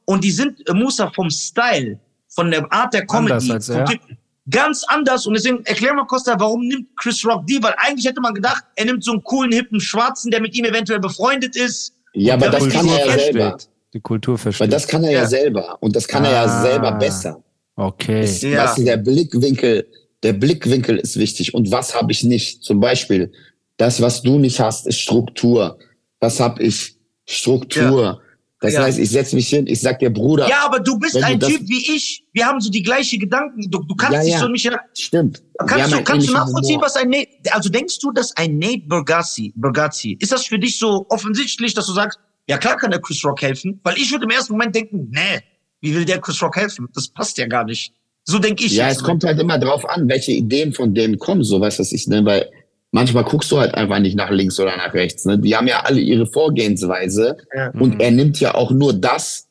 Und 0.07 0.25
die 0.25 0.31
sind 0.31 0.67
äh, 0.69 0.73
Musa 0.73 1.11
vom 1.15 1.29
Style, 1.31 2.01
von 2.29 2.51
der 2.51 2.71
Art 2.73 2.95
der 2.95 3.07
Comedy. 3.07 3.49
Vom. 3.49 3.85
Typ- 3.85 4.01
Ganz 4.51 4.83
anders. 4.89 5.27
Und 5.27 5.35
deswegen 5.35 5.65
erklär 5.65 5.95
mal, 5.95 6.05
Costa, 6.07 6.35
warum 6.39 6.67
nimmt 6.67 6.89
Chris 6.97 7.25
Rock 7.25 7.47
die? 7.47 7.63
Weil 7.63 7.75
eigentlich 7.79 8.07
hätte 8.07 8.21
man 8.21 8.35
gedacht, 8.35 8.65
er 8.77 8.87
nimmt 8.87 9.05
so 9.05 9.13
einen 9.13 9.23
coolen, 9.23 9.53
hippen 9.53 9.81
Schwarzen, 9.81 10.31
der 10.31 10.41
mit 10.41 10.57
ihm 10.57 10.65
eventuell 10.65 10.99
befreundet 11.01 11.55
ist. 11.57 11.95
Ja, 12.15 12.35
aber 12.35 12.47
Ja, 12.47 12.53
das 12.53 12.63
weil 12.63 12.71
kann 12.71 12.89
er 12.89 13.07
ja 13.07 13.19
selber. 13.19 13.59
Die 13.95 14.01
Kultur 14.01 14.35
Weil 14.35 14.39
versteht. 14.39 14.73
das 14.73 14.89
kann 14.89 15.05
er 15.05 15.11
ja, 15.13 15.21
Ja. 15.21 15.27
selber. 15.29 15.77
Und 15.81 15.95
das 15.95 16.09
kann 16.09 16.25
er 16.25 16.33
ja 16.33 16.45
Ah. 16.45 16.63
selber 16.63 16.93
besser. 16.93 17.43
okay. 17.77 18.25
Ist, 18.25 18.43
Ja. 18.43 18.65
Weißt 18.65 18.79
du, 18.79 18.85
der 18.85 18.97
Blickwinkel, 18.97 19.87
der 20.23 20.33
Blickwinkel 20.33 20.99
ist 20.99 21.17
wichtig. 21.19 21.55
Und 21.55 21.71
was 21.71 21.95
habe 21.95 22.11
ich 22.11 22.25
nicht? 22.25 22.63
Zum 22.65 22.81
Beispiel, 22.81 23.31
das, 23.77 24.01
was 24.03 24.23
du 24.23 24.39
nicht 24.39 24.59
hast, 24.61 24.87
ist 24.87 24.99
Struktur. 25.01 25.79
Was 26.21 26.41
habe 26.41 26.63
ich? 26.63 26.97
Struktur. 27.27 28.21
Das 28.63 28.75
Ja. 28.75 28.83
heißt, 28.85 28.99
ich 29.01 29.11
setze 29.11 29.35
mich 29.35 29.49
hin, 29.49 29.67
ich 29.67 29.81
sag 29.81 29.99
dir, 29.99 30.09
Bruder, 30.09 30.49
Ja, 30.49 30.65
aber 30.65 30.79
du 30.79 30.97
bist 30.99 31.17
du 31.17 31.23
ein 31.25 31.41
Typ 31.41 31.61
wie 31.69 31.95
ich. 31.97 32.25
Wir 32.33 32.47
haben 32.47 32.61
so 32.61 32.71
die 32.71 32.83
gleiche 32.83 33.19
Gedanken. 33.19 33.69
Du, 33.71 33.83
du 33.83 33.95
kannst 33.97 34.15
Ja, 34.15 34.23
dich 34.23 34.33
ja. 34.35 34.39
so 34.39 34.49
nicht. 34.49 34.71
stimmt. 34.97 35.43
Kannst 35.67 35.93
du, 35.93 36.03
kannst 36.05 36.29
du 36.29 36.33
nachvollziehen, 36.33 36.77
Humor. 36.77 36.87
was 36.87 36.97
ein 36.97 37.11
Nate, 37.11 37.29
also 37.51 37.69
denkst 37.69 37.99
du, 37.99 38.13
dass 38.13 38.35
ein 38.37 38.59
Nate 38.59 38.83
Bergazzi, 38.87 39.53
Bergazzi, 39.57 40.17
ist 40.21 40.31
das 40.33 40.47
für 40.47 40.59
dich 40.61 40.79
so 40.79 41.05
offensichtlich, 41.09 41.75
dass 41.75 41.87
du 41.87 41.93
sagst, 41.93 42.19
ja 42.49 42.57
klar 42.57 42.77
kann 42.77 42.91
der 42.93 43.01
Chris 43.01 43.25
Rock 43.25 43.43
helfen? 43.43 43.81
Weil 43.83 43.99
ich 43.99 44.11
würde 44.13 44.25
im 44.25 44.31
ersten 44.31 44.53
Moment 44.53 44.75
denken, 44.77 45.09
nee, 45.11 45.41
wie 45.81 45.95
will 45.95 46.05
der 46.05 46.21
Chris 46.21 46.41
Rock 46.41 46.57
helfen? 46.57 46.89
Das 46.95 47.09
passt 47.09 47.37
ja 47.39 47.47
gar 47.47 47.65
nicht. 47.65 47.93
So 48.25 48.39
denke 48.39 48.65
ich 48.65 48.73
Ja, 48.77 48.89
es 48.89 49.03
kommt 49.03 49.25
halt 49.25 49.41
immer 49.41 49.59
drauf 49.59 49.85
an, 49.89 50.09
welche 50.09 50.31
Ideen 50.31 50.73
von 50.73 50.95
denen 50.95 51.19
kommen, 51.19 51.43
so 51.43 51.61
weißt 51.61 51.79
du, 51.79 51.83
was 51.83 51.91
ich, 51.91 52.07
ne, 52.07 52.25
weil 52.25 52.49
manchmal 52.93 53.25
guckst 53.25 53.51
du 53.51 53.59
halt 53.59 53.75
einfach 53.75 53.99
nicht 53.99 54.17
nach 54.17 54.31
links 54.31 54.59
oder 54.61 54.77
nach 54.77 54.95
rechts, 54.95 55.25
ne. 55.25 55.39
Die 55.39 55.57
haben 55.57 55.67
ja 55.67 55.81
alle 55.81 56.01
ihre 56.01 56.27
Vorgehensweise 56.27 57.37
Ja. 57.55 57.71
und 57.71 58.01
er 58.01 58.11
nimmt 58.13 58.39
ja 58.39 58.55
auch 58.55 58.71
nur 58.71 58.93
das, 58.93 59.49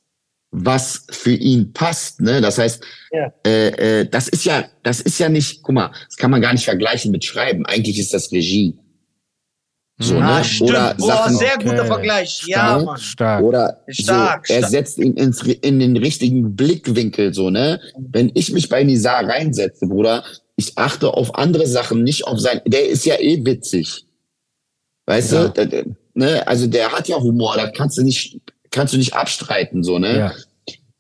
was 0.54 1.06
für 1.10 1.34
ihn 1.34 1.74
passt, 1.74 2.22
ne. 2.22 2.40
Das 2.42 2.58
heißt, 2.58 2.84
Ja. 3.12 3.34
äh, 3.46 4.02
äh, 4.02 4.06
das 4.10 4.28
ist 4.28 4.46
ja, 4.46 4.66
das 4.84 5.02
ist 5.02 5.20
ja 5.20 5.28
nicht, 5.30 5.62
guck 5.64 5.76
mal, 5.76 5.92
das 6.08 6.16
kann 6.18 6.32
man 6.32 6.42
gar 6.42 6.54
nicht 6.54 6.66
vergleichen 6.66 7.12
mit 7.12 7.24
Schreiben. 7.26 7.66
Eigentlich 7.66 8.00
ist 8.00 8.14
das 8.14 8.32
Regie. 8.32 8.78
So, 10.00 10.18
Ah, 10.18 10.40
ne? 10.40 10.44
stimmt. 10.44 10.72
Oder 10.72 10.96
Boah, 10.96 11.08
Sachen, 11.08 11.38
sehr 11.38 11.56
Okay. 11.58 11.70
guter 11.70 11.86
Vergleich. 11.86 12.42
Ja, 12.48 12.58
Stark. 12.58 12.86
Mann. 12.86 12.98
Stark. 12.98 13.44
Oder 13.44 13.84
Stark, 13.88 14.48
so, 14.48 14.54
er 14.54 14.60
stark. 14.60 14.72
setzt 14.72 14.98
ihn 14.98 15.14
ins, 15.14 15.44
in 15.44 15.80
den 15.80 15.96
richtigen 15.96 16.56
Blickwinkel, 16.56 17.34
so, 17.36 17.50
ne? 17.52 17.80
Wenn 18.00 18.32
ich 18.34 18.52
mich 18.52 18.68
bei 18.68 18.84
Nizar 18.84 19.24
reinsetze, 19.28 19.86
Bruder, 19.88 20.24
ich 20.62 20.78
achte 20.78 21.14
auf 21.14 21.36
andere 21.36 21.68
Sachen, 21.68 22.04
nicht 22.04 22.26
auf 22.28 22.40
sein, 22.40 22.62
der 22.66 22.88
ist 22.88 23.06
ja 23.06 23.16
eh 23.20 23.44
witzig. 23.46 24.06
Weißt 25.08 25.32
Ja. 25.34 25.48
du? 25.48 25.66
Der, 25.66 25.86
ne? 26.14 26.48
Also 26.48 26.68
der 26.68 26.92
hat 26.92 27.08
ja 27.08 27.18
Humor, 27.18 27.56
da 27.56 27.70
kannst 27.70 27.98
du 27.98 28.04
nicht, 28.04 28.40
kannst 28.70 28.94
du 28.94 28.98
nicht 28.98 29.14
abstreiten, 29.14 29.84
so, 29.84 30.00
ne? 30.00 30.18
Ja. 30.18 30.34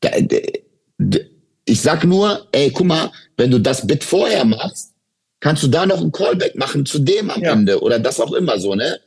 Der, 0.03 0.21
der, 0.21 1.21
ich 1.65 1.79
sag 1.81 2.03
nur, 2.03 2.47
ey, 2.51 2.71
guck 2.71 2.87
mal, 2.87 3.11
wenn 3.37 3.51
du 3.51 3.59
das 3.59 3.85
Bit 3.85 4.03
vorher 4.03 4.43
machst, 4.45 4.93
kannst 5.39 5.63
du 5.63 5.67
da 5.67 5.85
noch 5.85 6.01
ein 6.01 6.11
Callback 6.11 6.55
machen 6.55 6.85
zu 6.85 6.99
dem 6.99 7.29
am 7.29 7.41
Ja. 7.41 7.53
Ende 7.53 7.81
oder 7.81 7.99
das 7.99 8.19
auch 8.19 8.33
immer 8.33 8.59
so, 8.59 8.75
ne? 8.75 8.99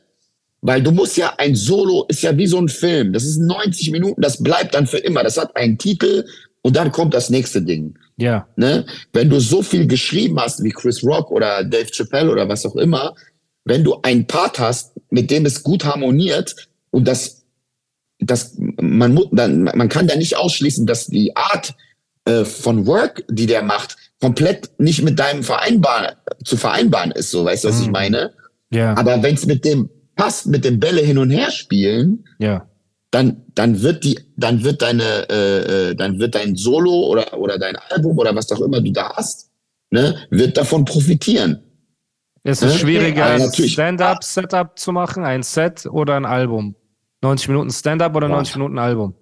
Weil 0.61 0.81
du 0.81 0.91
musst 0.91 1.15
ja, 1.17 1.33
ein 1.37 1.55
Solo 1.55 2.05
ist 2.07 2.23
ja 2.23 2.35
wie 2.37 2.47
so 2.47 2.57
ein 2.57 2.69
Film. 2.69 3.13
Das 3.13 3.23
ist 3.23 3.37
90 3.37 3.91
Minuten, 3.91 4.21
das 4.21 4.41
bleibt 4.41 4.73
dann 4.73 4.87
für 4.87 4.97
immer. 4.97 5.21
Das 5.23 5.37
hat 5.37 5.55
einen 5.55 5.77
Titel 5.77 6.25
und 6.65 6.75
dann 6.75 6.91
kommt 6.91 7.13
das 7.13 7.29
nächste 7.29 7.61
Ding. 7.61 7.93
Ja. 8.17 8.47
Ne? 8.55 8.87
Wenn 9.13 9.29
du 9.29 9.39
so 9.39 9.61
viel 9.61 9.85
geschrieben 9.85 10.39
hast 10.39 10.63
wie 10.63 10.71
Chris 10.71 11.03
Rock 11.03 11.29
oder 11.29 11.63
Dave 11.63 11.91
Chappelle 11.91 12.31
oder 12.31 12.49
was 12.49 12.65
auch 12.65 12.75
immer, 12.75 13.13
wenn 13.65 13.83
du 13.83 13.99
einen 14.01 14.25
Part 14.25 14.57
hast, 14.57 14.93
mit 15.11 15.29
dem 15.29 15.45
es 15.45 15.61
gut 15.61 15.85
harmoniert 15.85 16.55
und 16.89 17.07
das, 17.07 17.43
das 18.17 18.55
man, 18.81 19.19
dann, 19.31 19.65
man 19.65 19.89
kann 19.89 20.07
da 20.07 20.15
nicht 20.15 20.37
ausschließen, 20.37 20.87
dass 20.87 21.05
die 21.05 21.35
Art 21.35 21.75
äh, 22.25 22.45
von 22.45 22.87
Work, 22.87 23.23
die 23.29 23.45
der 23.45 23.61
macht, 23.61 23.95
komplett 24.19 24.71
nicht 24.79 25.03
mit 25.03 25.19
deinem 25.19 25.43
vereinbar 25.43 26.15
zu 26.43 26.57
vereinbaren 26.57 27.11
ist. 27.11 27.29
So, 27.29 27.45
weißt 27.45 27.63
du, 27.63 27.67
was 27.67 27.79
ich 27.79 27.85
Mhm. 27.85 27.91
meine? 27.91 28.33
Ja. 28.71 28.97
Aber 28.97 29.21
wenn 29.21 29.35
es 29.35 29.45
mit 29.45 29.65
dem 29.65 29.87
passt, 30.15 30.47
mit 30.47 30.65
dem 30.65 30.79
Bälle 30.79 31.01
hin 31.01 31.19
und 31.19 31.29
her 31.29 31.51
spielen, 31.51 32.25
Ja. 32.39 32.67
Dann 33.15 33.27
dann 33.55 33.81
wird 33.81 34.03
die 34.03 34.19
dann 34.35 34.63
wird 34.65 34.81
deine 34.81 35.09
äh, 35.29 35.89
äh, 35.91 35.95
dann 35.95 36.19
wird 36.19 36.35
dein 36.35 36.55
Solo 36.55 36.91
oder 37.11 37.25
oder 37.37 37.57
dein 37.57 37.75
Album 37.89 38.17
oder 38.17 38.35
was 38.35 38.51
auch 38.51 38.59
immer 38.61 38.81
du 38.81 38.91
da 38.91 39.13
hast 39.15 39.49
ne 39.89 40.03
wird 40.31 40.57
davon 40.57 40.83
profitieren 40.83 41.51
Es 42.43 42.61
ist 42.61 42.73
Ne? 42.73 42.79
schwieriger, 42.79 43.25
ein 43.25 43.41
natürlich- 43.41 43.73
Stand-up-Setup 43.73 44.77
zu 44.77 44.91
machen, 44.91 45.23
ein 45.23 45.41
Set 45.43 45.85
oder 45.85 46.15
ein 46.15 46.25
Album. 46.25 46.75
90 47.21 47.47
Minuten 47.47 47.71
Stand-up 47.71 48.13
oder 48.15 48.27
Boah. 48.27 48.35
90 48.37 48.55
Minuten 48.57 48.77
Album. 48.77 49.15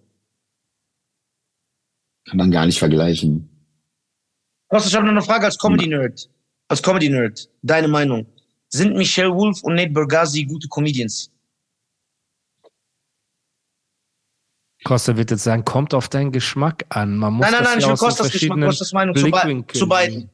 kann 2.27 2.38
man 2.38 2.51
gar 2.51 2.65
nicht 2.65 2.79
vergleichen 2.79 3.50
Kosta, 4.69 4.89
ich 4.89 4.95
habe 4.95 5.05
noch 5.05 5.12
eine 5.12 5.21
Frage 5.21 5.45
als 5.45 5.57
Comedy-Nerd. 5.59 6.29
Als 6.67 6.81
Comedy-Nerd. 6.81 7.47
Deine 7.62 7.88
Meinung. 7.88 8.25
Sind 8.69 8.95
Michelle 8.95 9.31
Wolf 9.31 9.62
und 9.63 9.75
Nate 9.75 9.91
Bergazzi 9.91 10.43
gute 10.45 10.67
Comedians? 10.67 11.29
Costa 14.83 15.15
wird 15.17 15.31
jetzt 15.31 15.43
sagen, 15.43 15.63
kommt 15.65 15.93
auf 15.93 16.09
deinen 16.09 16.31
Geschmack 16.31 16.85
an. 16.89 17.17
Man 17.17 17.33
muss 17.33 17.45
Nein, 17.45 17.53
nein, 17.55 17.63
nein, 17.63 17.79
ich 17.79 17.87
will 17.87 17.95
Kostas 17.95 18.31
Geschmack, 18.31 18.59
Kostas 18.61 18.93
Meinung 18.93 19.15
zu, 19.15 19.29
be 19.29 19.63
zu 19.73 19.87
beiden. 19.87 20.29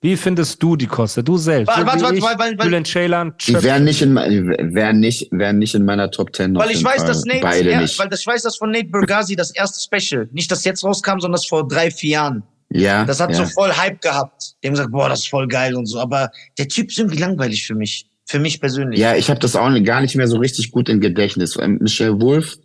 Wie 0.00 0.18
findest 0.18 0.62
du 0.62 0.76
die 0.76 0.86
Costa? 0.86 1.22
Du 1.22 1.38
selbst. 1.38 1.68
Warte, 1.68 1.86
warte, 1.86 2.02
warte, 2.02 2.16
ich, 2.16 2.22
weil- 2.22 2.38
weil- 2.38 2.58
weil- 2.58 2.66
Julian 2.66 2.84
Ceylan, 2.84 3.34
die 3.40 3.62
wären 3.62 3.84
nicht 3.84 4.02
in 4.02 4.14
wären 4.14 5.00
nicht 5.00 5.28
wären 5.30 5.58
nicht 5.58 5.74
in 5.74 5.84
meiner 5.86 6.10
Top 6.10 6.36
10 6.36 6.54
Weil 6.56 6.72
ich 6.72 6.84
weiß, 6.84 6.96
Fall. 6.98 7.06
dass 7.06 7.24
Nate, 7.24 7.40
beide 7.40 7.76
nicht 7.78 7.98
weil 7.98 8.08
das, 8.10 8.20
ich 8.20 8.26
weiß, 8.26 8.42
dass 8.42 8.56
von 8.58 8.70
Nate 8.70 8.88
Bergazzi 8.88 9.34
das 9.34 9.50
erste 9.52 9.80
Special, 9.80 10.28
nicht 10.32 10.50
das 10.50 10.62
jetzt 10.64 10.84
rauskam, 10.84 11.20
sondern 11.20 11.32
das 11.32 11.46
vor 11.46 11.66
drei, 11.66 11.90
vier 11.90 12.10
Jahren. 12.10 12.42
ja 12.70 13.06
Das 13.06 13.18
hat 13.18 13.30
ja. 13.30 13.36
so 13.36 13.46
voll 13.46 13.72
Hype 13.72 14.02
gehabt. 14.02 14.56
Die 14.62 14.66
haben 14.68 14.74
gesagt, 14.74 14.92
boah, 14.92 15.08
das 15.08 15.20
ist 15.20 15.28
voll 15.30 15.48
geil 15.48 15.74
und 15.74 15.86
so. 15.86 15.98
Aber 16.00 16.30
der 16.58 16.68
Typ 16.68 16.90
ist 16.90 16.98
irgendwie 16.98 17.18
langweilig 17.18 17.66
für 17.66 17.74
mich. 17.74 18.06
Für 18.26 18.38
mich 18.38 18.58
persönlich. 18.60 18.98
ja 19.00 19.14
ich 19.16 19.28
habe 19.30 19.38
das 19.40 19.54
auch 19.56 19.70
gar 19.84 20.00
nicht 20.02 20.16
mehr 20.16 20.26
so 20.28 20.36
richtig 20.38 20.70
gut 20.70 20.88
im 20.88 21.00
Gedächtnis 21.00 21.56
Ähm, 21.58 21.78
Michelle 21.80 22.20
Wolf 22.20 22.56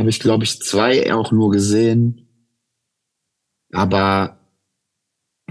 habe 0.00 0.10
ich 0.10 0.18
glaube 0.20 0.44
ich 0.44 0.60
zwei 0.60 1.12
auch 1.14 1.30
nur 1.30 1.50
gesehen 1.52 2.26
aber 3.72 4.36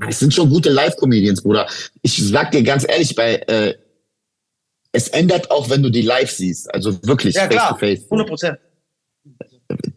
es 0.07 0.19
sind 0.19 0.33
schon 0.33 0.49
gute 0.49 0.69
Live-Comedians, 0.69 1.41
Bruder. 1.43 1.67
Ich 2.01 2.17
sag 2.25 2.51
dir 2.51 2.63
ganz 2.63 2.87
ehrlich, 2.87 3.15
bei 3.15 3.35
äh, 3.35 3.75
es 4.93 5.09
ändert 5.09 5.51
auch, 5.51 5.69
wenn 5.69 5.83
du 5.83 5.89
die 5.89 6.01
live 6.01 6.31
siehst. 6.31 6.73
Also 6.73 7.01
wirklich 7.05 7.35
Ja, 7.35 7.43
face 7.43 7.51
klar. 7.51 7.69
to 7.69 7.75
face. 7.77 8.03
100 8.05 8.27
Prozent. 8.27 8.59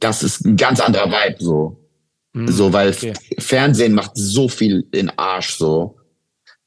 das 0.00 0.22
ist 0.24 0.44
ein 0.44 0.56
ganz 0.56 0.80
anderer 0.80 1.06
Vibe 1.08 1.36
so. 1.42 1.88
Hm, 2.34 2.48
So, 2.48 2.72
weil 2.72 2.90
okay. 2.90 3.12
Fernsehen 3.38 3.92
macht 3.94 4.12
so 4.14 4.48
viel 4.48 4.86
in 4.92 5.10
Arsch 5.10 5.54
so. 5.54 5.98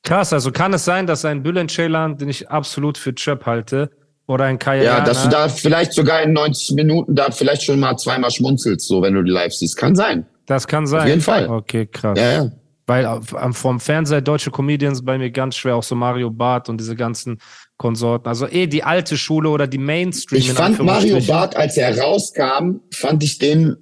Krass, 0.03 0.31
also 0.31 0.51
kann 0.51 0.73
es 0.73 0.85
sein, 0.85 1.05
dass 1.07 1.25
ein 1.25 1.43
Bülent 1.43 1.71
Ceylan, 1.71 2.17
den 2.17 2.29
ich 2.29 2.49
absolut 2.49 2.97
für 2.97 3.13
Trap 3.15 3.45
halte, 3.45 3.91
oder 4.27 4.45
ein 4.45 4.57
Kaya 4.59 4.83
Ja, 4.83 4.99
dass 5.03 5.23
du 5.23 5.29
da 5.29 5.47
vielleicht 5.49 5.93
sogar 5.93 6.21
in 6.23 6.33
90 6.33 6.75
Minuten 6.75 7.15
da 7.15 7.31
vielleicht 7.31 7.63
schon 7.63 7.79
mal 7.79 7.95
zweimal 7.97 8.31
schmunzelst, 8.31 8.87
so 8.87 9.01
wenn 9.01 9.13
du 9.13 9.23
die 9.23 9.31
live 9.31 9.53
siehst. 9.53 9.77
Kann 9.77 9.95
sein. 9.95 10.25
das 10.47 10.67
kann 10.67 10.87
sein. 10.87 11.07
jeden 11.07 11.21
Fall. 11.21 11.47
Okay, 11.49 11.85
krass. 11.87 12.17
Ja, 12.19 12.31
ja. 12.31 12.51
Weil 12.87 13.05
auf- 13.07 13.35
am- 13.35 13.53
vom 13.53 13.79
Fernseher 13.79 14.21
deutsche 14.21 14.51
Comedians 14.51 15.03
bei 15.03 15.17
mir 15.17 15.31
ganz 15.31 15.55
schwer, 15.55 15.75
auch 15.75 15.81
so 15.83 15.95
Mario 15.95 16.29
Barth 16.29 16.69
und 16.69 16.79
diese 16.79 16.95
ganzen 16.95 17.39
Konsorten. 17.77 18.27
Also 18.27 18.47
eh 18.47 18.67
die 18.67 18.83
alte 18.83 19.17
Schule 19.17 19.49
oder 19.49 19.65
die 19.67 19.79
Mainstream. 19.79 20.39
Ich 20.39 20.51
fand 20.53 20.77
Mario. 20.83 21.19
Barth, 21.21 21.55
als 21.55 21.77
er 21.77 21.97
rauskam, 21.99 22.81
fand 22.93 23.23
ich 23.23 23.39
den, 23.39 23.75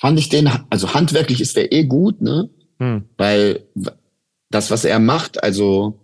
fand 0.00 0.18
ich 0.18 0.28
den, 0.28 0.50
also 0.70 0.92
handwerklich 0.94 1.40
ist 1.40 1.56
der 1.56 1.72
eh 1.72 1.84
gut, 1.84 2.20
ne? 2.20 2.50
Hm. 2.80 3.04
Weil 3.16 3.64
das, 4.50 4.70
was 4.70 4.84
er 4.84 4.98
macht, 4.98 5.42
also 5.42 6.00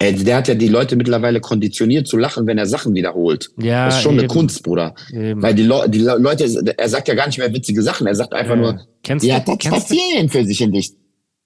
äh, 0.00 0.12
der 0.12 0.36
hat 0.36 0.48
ja 0.48 0.54
die 0.54 0.68
Leute 0.68 0.94
mittlerweile 0.96 1.40
konditioniert 1.40 2.06
zu 2.06 2.16
lachen, 2.16 2.46
wenn 2.46 2.58
er 2.58 2.66
Sachen 2.66 2.94
wiederholt. 2.94 3.50
Ja, 3.60 3.86
das 3.86 3.96
ist 3.96 4.02
schon 4.02 4.12
eine 4.12 4.22
eben. 4.22 4.28
Kunst, 4.28 4.62
Bruder. 4.62 4.94
Eben. 5.12 5.42
Weil 5.42 5.54
die, 5.54 5.64
Le 5.64 5.86
die 5.88 5.98
Le 5.98 6.16
Leute, 6.18 6.44
er 6.76 6.88
sagt 6.88 7.08
ja 7.08 7.14
gar 7.14 7.26
nicht 7.26 7.38
mehr 7.38 7.52
witzige 7.52 7.82
Sachen, 7.82 8.06
er 8.06 8.14
sagt 8.14 8.32
einfach 8.32 8.54
Ja. 8.56 8.60
nur, 8.62 8.80
Kennst 9.02 9.22
sie 9.24 9.28
du- 9.30 9.34
hat 9.34 9.48
das 9.48 9.56
Spazierengehen 9.62 10.28
für 10.28 10.44
sich 10.44 10.60
entdeckt. 10.60 10.90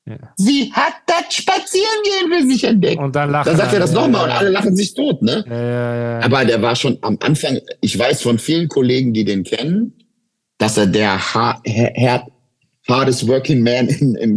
Ja. 0.04 0.16
Sie 0.36 0.72
hat 0.72 0.94
das 1.06 1.32
Spazierengehen 1.34 2.32
für 2.32 2.46
sich 2.52 2.64
entdeckt. 2.64 2.98
Und 3.00 3.14
dann 3.14 3.30
lachen 3.30 3.46
Dann 3.48 3.56
sagt 3.56 3.72
er 3.72 3.80
das 3.80 3.92
nochmal 3.92 4.24
und 4.24 4.30
Ja, 4.30 4.38
alle 4.38 4.50
lachen 4.50 4.74
sich 4.76 4.92
tot, 4.94 5.22
ne? 5.22 5.44
Ja, 5.48 5.54
ja, 5.62 5.96
ja. 6.18 6.24
Aber 6.26 6.44
der 6.44 6.60
war 6.60 6.74
schon 6.76 6.98
am 7.02 7.18
Anfang, 7.22 7.58
ich 7.80 7.96
weiß 7.98 8.20
von 8.22 8.38
vielen 8.38 8.68
Kollegen, 8.68 9.12
die 9.14 9.24
den 9.24 9.44
kennen, 9.44 9.92
dass 10.58 10.76
er 10.76 10.86
der 10.86 11.12
ha 11.34 11.62
ha- 11.66 11.92
ha- 11.96 12.26
hardest 12.88 13.28
working 13.28 13.62
man 13.62 13.86
in, 13.88 14.14
in 14.16 14.36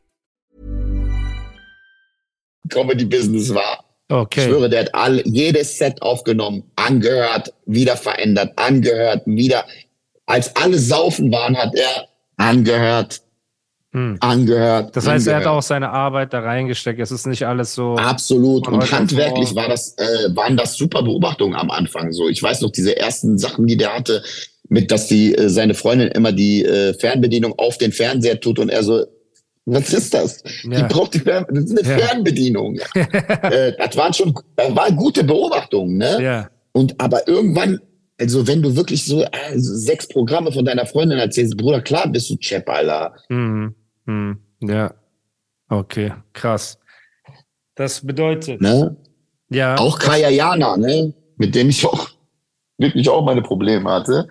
Comedy-Business 2.71 3.53
war. 3.53 3.83
Ich 4.09 4.15
Okay. 4.15 4.47
schwöre, 4.47 4.69
der 4.69 4.81
hat 4.81 4.95
alle, 4.95 5.21
jedes 5.25 5.77
Set 5.77 6.01
aufgenommen, 6.01 6.63
angehört, 6.75 7.53
wieder 7.65 7.95
verändert, 7.95 8.51
angehört, 8.57 9.21
wieder. 9.25 9.63
Als 10.25 10.53
alle 10.55 10.77
saufen 10.79 11.31
waren, 11.31 11.55
hat 11.57 11.73
er 11.75 12.07
angehört, 12.37 13.21
Hm. 13.93 14.17
angehört. 14.21 14.95
Das 14.95 15.05
heißt, 15.07 15.27
er 15.27 15.35
hat 15.35 15.41
angehört. 15.43 15.57
auch 15.57 15.61
seine 15.61 15.89
Arbeit 15.91 16.33
da 16.33 16.39
reingesteckt. 16.39 16.99
Es 16.99 17.11
ist 17.11 17.25
nicht 17.27 17.45
alles 17.45 17.73
so. 17.75 17.95
Absolut. 17.95 18.67
Und 18.67 18.89
handwerklich 18.91 19.53
war 19.55 19.67
das, 19.69 19.97
äh, 19.97 20.33
waren 20.35 20.55
das 20.57 20.75
super 20.75 21.03
Beobachtungen 21.03 21.55
am 21.55 21.69
Anfang. 21.71 22.11
So, 22.13 22.27
ich 22.29 22.41
weiß 22.41 22.61
noch 22.61 22.71
diese 22.71 22.95
ersten 22.97 23.37
Sachen, 23.37 23.67
die 23.67 23.75
der 23.77 23.93
hatte, 23.93 24.23
mit, 24.69 24.91
dass 24.91 25.07
die 25.07 25.35
äh, 25.35 25.49
seine 25.49 25.73
Freundin 25.73 26.07
immer 26.09 26.31
die 26.31 26.63
äh, 26.65 26.93
Fernbedienung 26.93 27.53
auf 27.59 27.77
den 27.77 27.91
Fernseher 27.91 28.39
tut 28.39 28.59
und 28.59 28.69
er 28.69 28.83
so, 28.83 29.05
was 29.65 29.93
ist 29.93 30.13
das? 30.13 30.43
Ja. 30.63 30.81
Die 30.87 30.93
braucht 30.93 31.13
die 31.13 31.19
Fern 31.19 31.45
das 31.49 31.65
ist 31.65 31.77
eine 31.79 31.89
Ja. 31.89 32.07
Fernbedienung. 32.07 32.79
äh, 32.95 33.73
das 33.77 33.95
waren 33.95 34.13
schon, 34.13 34.33
das 34.55 34.75
waren 34.75 34.95
gute 34.95 35.23
Beobachtungen, 35.23 35.97
ne? 35.97 36.21
Ja. 36.21 36.49
Und 36.73 36.99
aber 36.99 37.27
irgendwann, 37.27 37.79
also 38.19 38.47
wenn 38.47 38.61
du 38.61 38.75
wirklich 38.75 39.05
so 39.05 39.21
äh, 39.23 39.57
so 39.57 39.75
sechs 39.75 40.07
Programme 40.07 40.51
von 40.51 40.65
deiner 40.65 40.85
Freundin 40.85 41.19
erzählst, 41.19 41.57
Bruder, 41.57 41.81
klar 41.81 42.07
bist 42.07 42.29
du 42.29 42.37
Chap, 42.37 42.67
Alter. 42.69 43.13
Hm. 43.29 43.75
Hm. 44.07 44.39
Ja. 44.61 44.93
Okay, 45.69 46.13
krass. 46.33 46.77
Das 47.75 48.05
bedeutet, 48.05 48.61
Ne? 48.61 48.95
ja. 49.49 49.75
Auch 49.77 49.97
Kaya 49.99 50.29
Jana, 50.29 50.75
ne? 50.77 51.13
Mit 51.37 51.55
dem 51.55 51.69
ich 51.69 51.85
auch 51.85 52.09
wirklich 52.77 53.07
auch 53.09 53.23
meine 53.23 53.41
Probleme 53.41 53.89
hatte. 53.89 54.27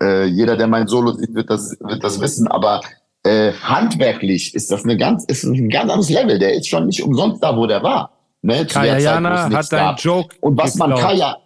Äh, 0.00 0.24
jeder, 0.26 0.56
der 0.56 0.66
mein 0.66 0.86
Solo 0.88 1.12
sieht, 1.12 1.34
wird 1.34 1.48
das, 1.48 1.76
wird 1.80 2.02
das 2.04 2.20
wissen. 2.20 2.46
Aber 2.48 2.80
äh, 3.24 3.52
handwerklich 3.52 4.54
ist 4.54 4.70
das 4.70 4.84
eine 4.84 4.96
ganz, 4.96 5.24
ist 5.24 5.44
ein 5.44 5.68
ganz 5.68 5.90
anderes 5.90 6.10
Level. 6.10 6.38
Der 6.38 6.54
ist 6.54 6.68
schon 6.68 6.86
nicht 6.86 7.02
umsonst 7.02 7.42
da, 7.42 7.56
wo 7.56 7.66
der 7.66 7.82
war. 7.82 8.12
Ne? 8.42 8.66
Kaya 8.66 8.98
Jana 8.98 9.50
hat 9.50 9.72
deinen. 9.72 9.96
Joke. 9.96 10.36
Und 10.40 10.56
was 10.58 10.74
man. 10.76 10.94
Kaya, 10.94 11.36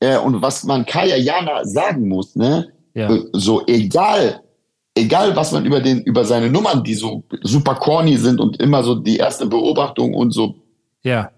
äh, 0.00 0.16
und 0.18 0.42
was 0.42 0.64
man 0.64 0.84
Kaya 0.84 1.16
Jana 1.16 1.64
sagen 1.64 2.08
muss, 2.08 2.34
ne? 2.34 2.68
Ja. 2.94 3.08
Äh, 3.10 3.22
So 3.32 3.64
egal, 3.66 4.42
egal 4.96 5.34
was 5.36 5.52
man 5.52 5.64
über 5.64 5.80
den, 5.80 6.02
über 6.02 6.24
seine 6.24 6.50
Nummern, 6.50 6.82
die 6.82 6.94
so 6.94 7.22
super 7.42 7.76
corny 7.76 8.16
sind 8.16 8.40
und 8.40 8.60
immer 8.60 8.82
so 8.82 8.96
die 8.96 9.16
erste 9.16 9.46
Beobachtung 9.46 10.14
und 10.14 10.32
so 10.32 10.56
Ja. 11.02 11.30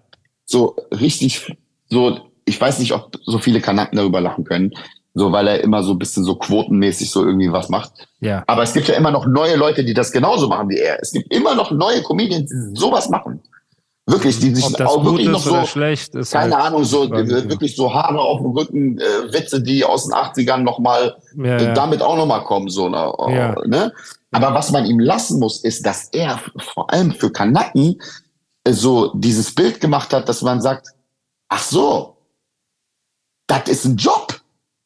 so 0.45 0.75
richtig, 0.91 1.55
so, 1.89 2.19
ich 2.45 2.59
weiß 2.59 2.79
nicht, 2.79 2.91
ob 2.93 3.17
so 3.23 3.37
viele 3.37 3.61
Kanaken 3.61 3.97
darüber 3.97 4.19
lachen 4.21 4.43
können, 4.43 4.71
so 5.15 5.31
weil 5.31 5.47
er 5.47 5.63
immer 5.63 5.81
so 5.81 5.93
ein 5.93 5.97
bisschen 5.97 6.23
so 6.25 6.35
quotenmäßig 6.35 7.09
so 7.09 7.25
irgendwie 7.25 7.51
was 7.51 7.69
macht. 7.69 7.91
Ja. 8.19 8.43
Aber 8.47 8.63
es 8.63 8.73
gibt 8.73 8.89
ja 8.89 8.95
immer 8.95 9.11
noch 9.11 9.25
neue 9.25 9.55
Leute, 9.55 9.83
die 9.83 9.93
das 9.93 10.11
genauso 10.11 10.47
machen 10.49 10.69
wie 10.69 10.77
er. 10.77 11.01
Es 11.01 11.13
gibt 11.13 11.33
immer 11.33 11.55
noch 11.55 11.71
neue 11.71 12.03
Comedians, 12.03 12.49
die 12.49 12.79
sowas 12.79 13.09
machen. 13.09 13.41
Wirklich, 14.07 14.37
die 14.39 14.53
sich 14.53 14.85
auch 14.85 15.03
wirklich 15.03 15.29
noch 15.29 15.39
so, 15.39 15.65
schlecht 15.65 16.13
keine 16.13 16.55
halt, 16.55 16.65
Ahnung, 16.65 16.83
so 16.83 17.09
wirklich 17.09 17.75
so 17.75 17.91
Haare 17.91 18.19
auf 18.19 18.39
dem 18.39 18.51
Rücken, 18.51 18.99
äh, 18.99 19.33
Witze, 19.33 19.63
die 19.63 19.83
aus 19.83 20.05
den 20.05 20.13
80ern 20.13 20.57
nochmal 20.57 21.15
Ja, 21.35 21.57
äh, 21.57 21.65
ja. 21.65 21.73
damit 21.73 22.03
auch 22.03 22.15
nochmal 22.15 22.43
kommen, 22.43 22.69
so, 22.69 22.87
ne? 22.87 23.11
Ja. 23.29 23.55
ne? 23.65 23.93
Aber 24.31 24.53
was 24.53 24.71
man 24.71 24.85
ihm 24.85 24.99
lassen 24.99 25.39
muss, 25.39 25.63
ist, 25.63 25.85
dass 25.87 26.09
er 26.09 26.39
vor 26.57 26.91
allem 26.93 27.13
für 27.13 27.31
Kanaken 27.31 27.99
äh, 28.63 28.73
so 28.73 29.11
dieses 29.15 29.55
Bild 29.55 29.81
gemacht 29.81 30.13
hat, 30.13 30.29
dass 30.29 30.41
man 30.43 30.61
sagt, 30.61 30.89
ach 31.47 31.63
so, 31.63 32.17
das 33.47 33.69
ist 33.69 33.85
ein 33.85 33.95
Job. 33.95 34.24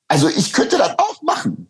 Also 0.09 0.27
ich 0.27 0.51
könnte 0.51 0.77
das 0.77 0.89
auch 0.97 1.21
machen. 1.21 1.67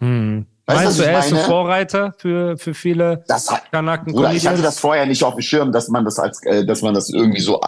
Hm. 0.00 0.46
Weißt 0.66 0.80
du, 0.80 0.84
Meinst 0.84 0.98
du, 1.00 1.02
er 1.04 1.18
ist 1.18 1.32
ein? 1.32 1.38
Vorreiter 1.40 2.14
für, 2.18 2.56
für 2.58 2.74
viele 2.74 3.24
Das 3.26 3.50
hat, 3.50 3.72
Kanaken 3.72 4.12
Bruder, 4.12 4.32
ich 4.34 4.46
hatte 4.46 4.60
das 4.62 4.78
vorher 4.78 5.06
nicht 5.06 5.24
auf 5.24 5.34
dem 5.34 5.40
Schirm, 5.40 5.72
dass 5.72 5.88
man 5.88 6.04
das 6.04 6.18
als, 6.18 6.40
äh, 6.44 6.64
dass 6.66 6.82
man 6.82 6.92
das 6.94 7.08
irgendwie 7.08 7.40
so 7.40 7.58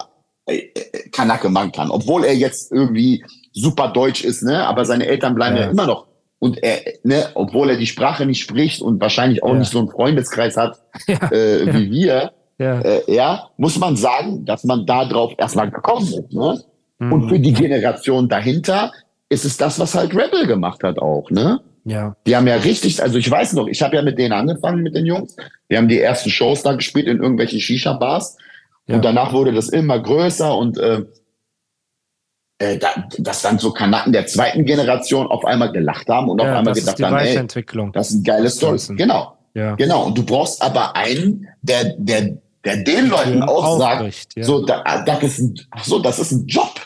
äh, 0.45 0.57
äh, 0.57 1.09
Kanake 1.09 1.49
machen 1.49 1.71
kann. 1.71 1.89
Obwohl 1.89 2.23
er 2.23 2.35
jetzt 2.35 2.71
irgendwie 2.71 3.25
super 3.53 3.87
deutsch 3.89 4.23
ist, 4.23 4.43
ne? 4.43 4.65
Aber 4.67 4.85
seine 4.85 5.07
Eltern 5.07 5.33
bleiben 5.35 5.57
ja, 5.57 5.63
Ja. 5.63 5.69
immer 5.71 5.87
noch. 5.87 6.07
Und 6.37 6.61
er, 6.63 6.79
ne, 7.03 7.29
obwohl 7.33 7.71
er 7.71 7.77
die 7.77 7.85
Sprache 7.87 8.25
nicht 8.25 8.41
spricht 8.43 8.81
und 8.81 9.01
wahrscheinlich 9.01 9.43
auch 9.43 9.53
Ja. 9.53 9.59
nicht 9.59 9.71
so 9.71 9.79
einen 9.79 9.89
Freundeskreis 9.89 10.55
hat 10.55 10.79
Ja. 11.07 11.31
äh, 11.31 11.73
wie 11.73 11.91
wir, 11.91 12.31
Ja. 12.59 12.81
äh, 12.81 13.11
ja, 13.11 13.49
muss 13.57 13.79
man 13.79 13.95
sagen, 13.97 14.45
dass 14.45 14.63
man 14.63 14.85
da 14.85 15.05
drauf 15.05 15.33
erstmal 15.39 15.71
gekommen 15.71 16.05
ist. 16.05 16.31
Ne? 16.31 16.61
Mhm. 16.99 17.13
Und 17.13 17.29
für 17.29 17.39
die 17.39 17.53
Generation 17.53 18.29
dahinter 18.29 18.91
ist 19.31 19.45
es 19.45 19.55
das, 19.55 19.79
was 19.79 19.95
halt 19.95 20.13
Rebel 20.13 20.45
gemacht 20.45 20.83
hat 20.83 20.99
auch, 20.99 21.31
ne? 21.31 21.61
ja. 21.85 22.15
Die 22.27 22.35
haben 22.35 22.47
ja 22.47 22.55
richtig, 22.55 23.01
also 23.01 23.17
ich 23.17 23.31
weiß 23.31 23.53
noch, 23.53 23.67
ich 23.67 23.81
habe 23.81 23.95
ja 23.95 24.01
mit 24.01 24.19
denen 24.19 24.33
angefangen, 24.33 24.83
mit 24.83 24.93
den 24.93 25.05
Jungs. 25.05 25.35
Wir 25.69 25.77
haben 25.77 25.87
die 25.87 25.99
ersten 25.99 26.29
Shows 26.29 26.63
da 26.63 26.73
gespielt 26.73 27.07
in 27.07 27.17
irgendwelchen 27.17 27.59
Shisha-Bars. 27.59 28.37
Ja. 28.87 28.95
Und 28.95 29.05
danach 29.05 29.31
wurde 29.31 29.53
das 29.53 29.69
immer 29.69 29.99
größer 29.99 30.55
und 30.55 30.77
äh, 30.77 31.05
äh, 32.59 32.77
da, 32.77 32.89
dass 33.19 33.41
dann 33.41 33.57
so 33.57 33.71
Kanaken 33.71 34.11
der 34.11 34.27
zweiten 34.27 34.65
Generation 34.65 35.27
auf 35.27 35.45
einmal 35.45 35.71
gelacht 35.71 36.09
haben 36.09 36.29
und 36.29 36.41
auf 36.41 36.47
ja, 36.47 36.57
einmal 36.59 36.73
das 36.73 36.79
ist 36.79 36.95
gedacht 36.97 37.11
haben, 37.11 37.25
ey, 37.25 37.91
das 37.93 38.09
ist 38.09 38.15
ein 38.17 38.23
geiles 38.23 38.57
Story. 38.57 38.77
Genau, 38.97 39.37
ja. 39.53 39.75
genau. 39.75 40.07
Und 40.07 40.17
du 40.17 40.25
brauchst 40.25 40.61
aber 40.61 40.95
einen, 40.95 41.47
der, 41.61 41.95
der, 41.97 42.37
der 42.65 42.77
den 42.83 43.07
Leuten 43.07 43.43
auch 43.43 43.79
sagt, 43.79 44.27
so, 44.41 44.65
da, 44.65 44.83
das 45.05 45.23
ist 45.23 45.39
ein, 45.39 45.55
so, 45.83 45.99
das 45.99 46.19
ist 46.19 46.31
ein 46.31 46.45
Job. 46.47 46.81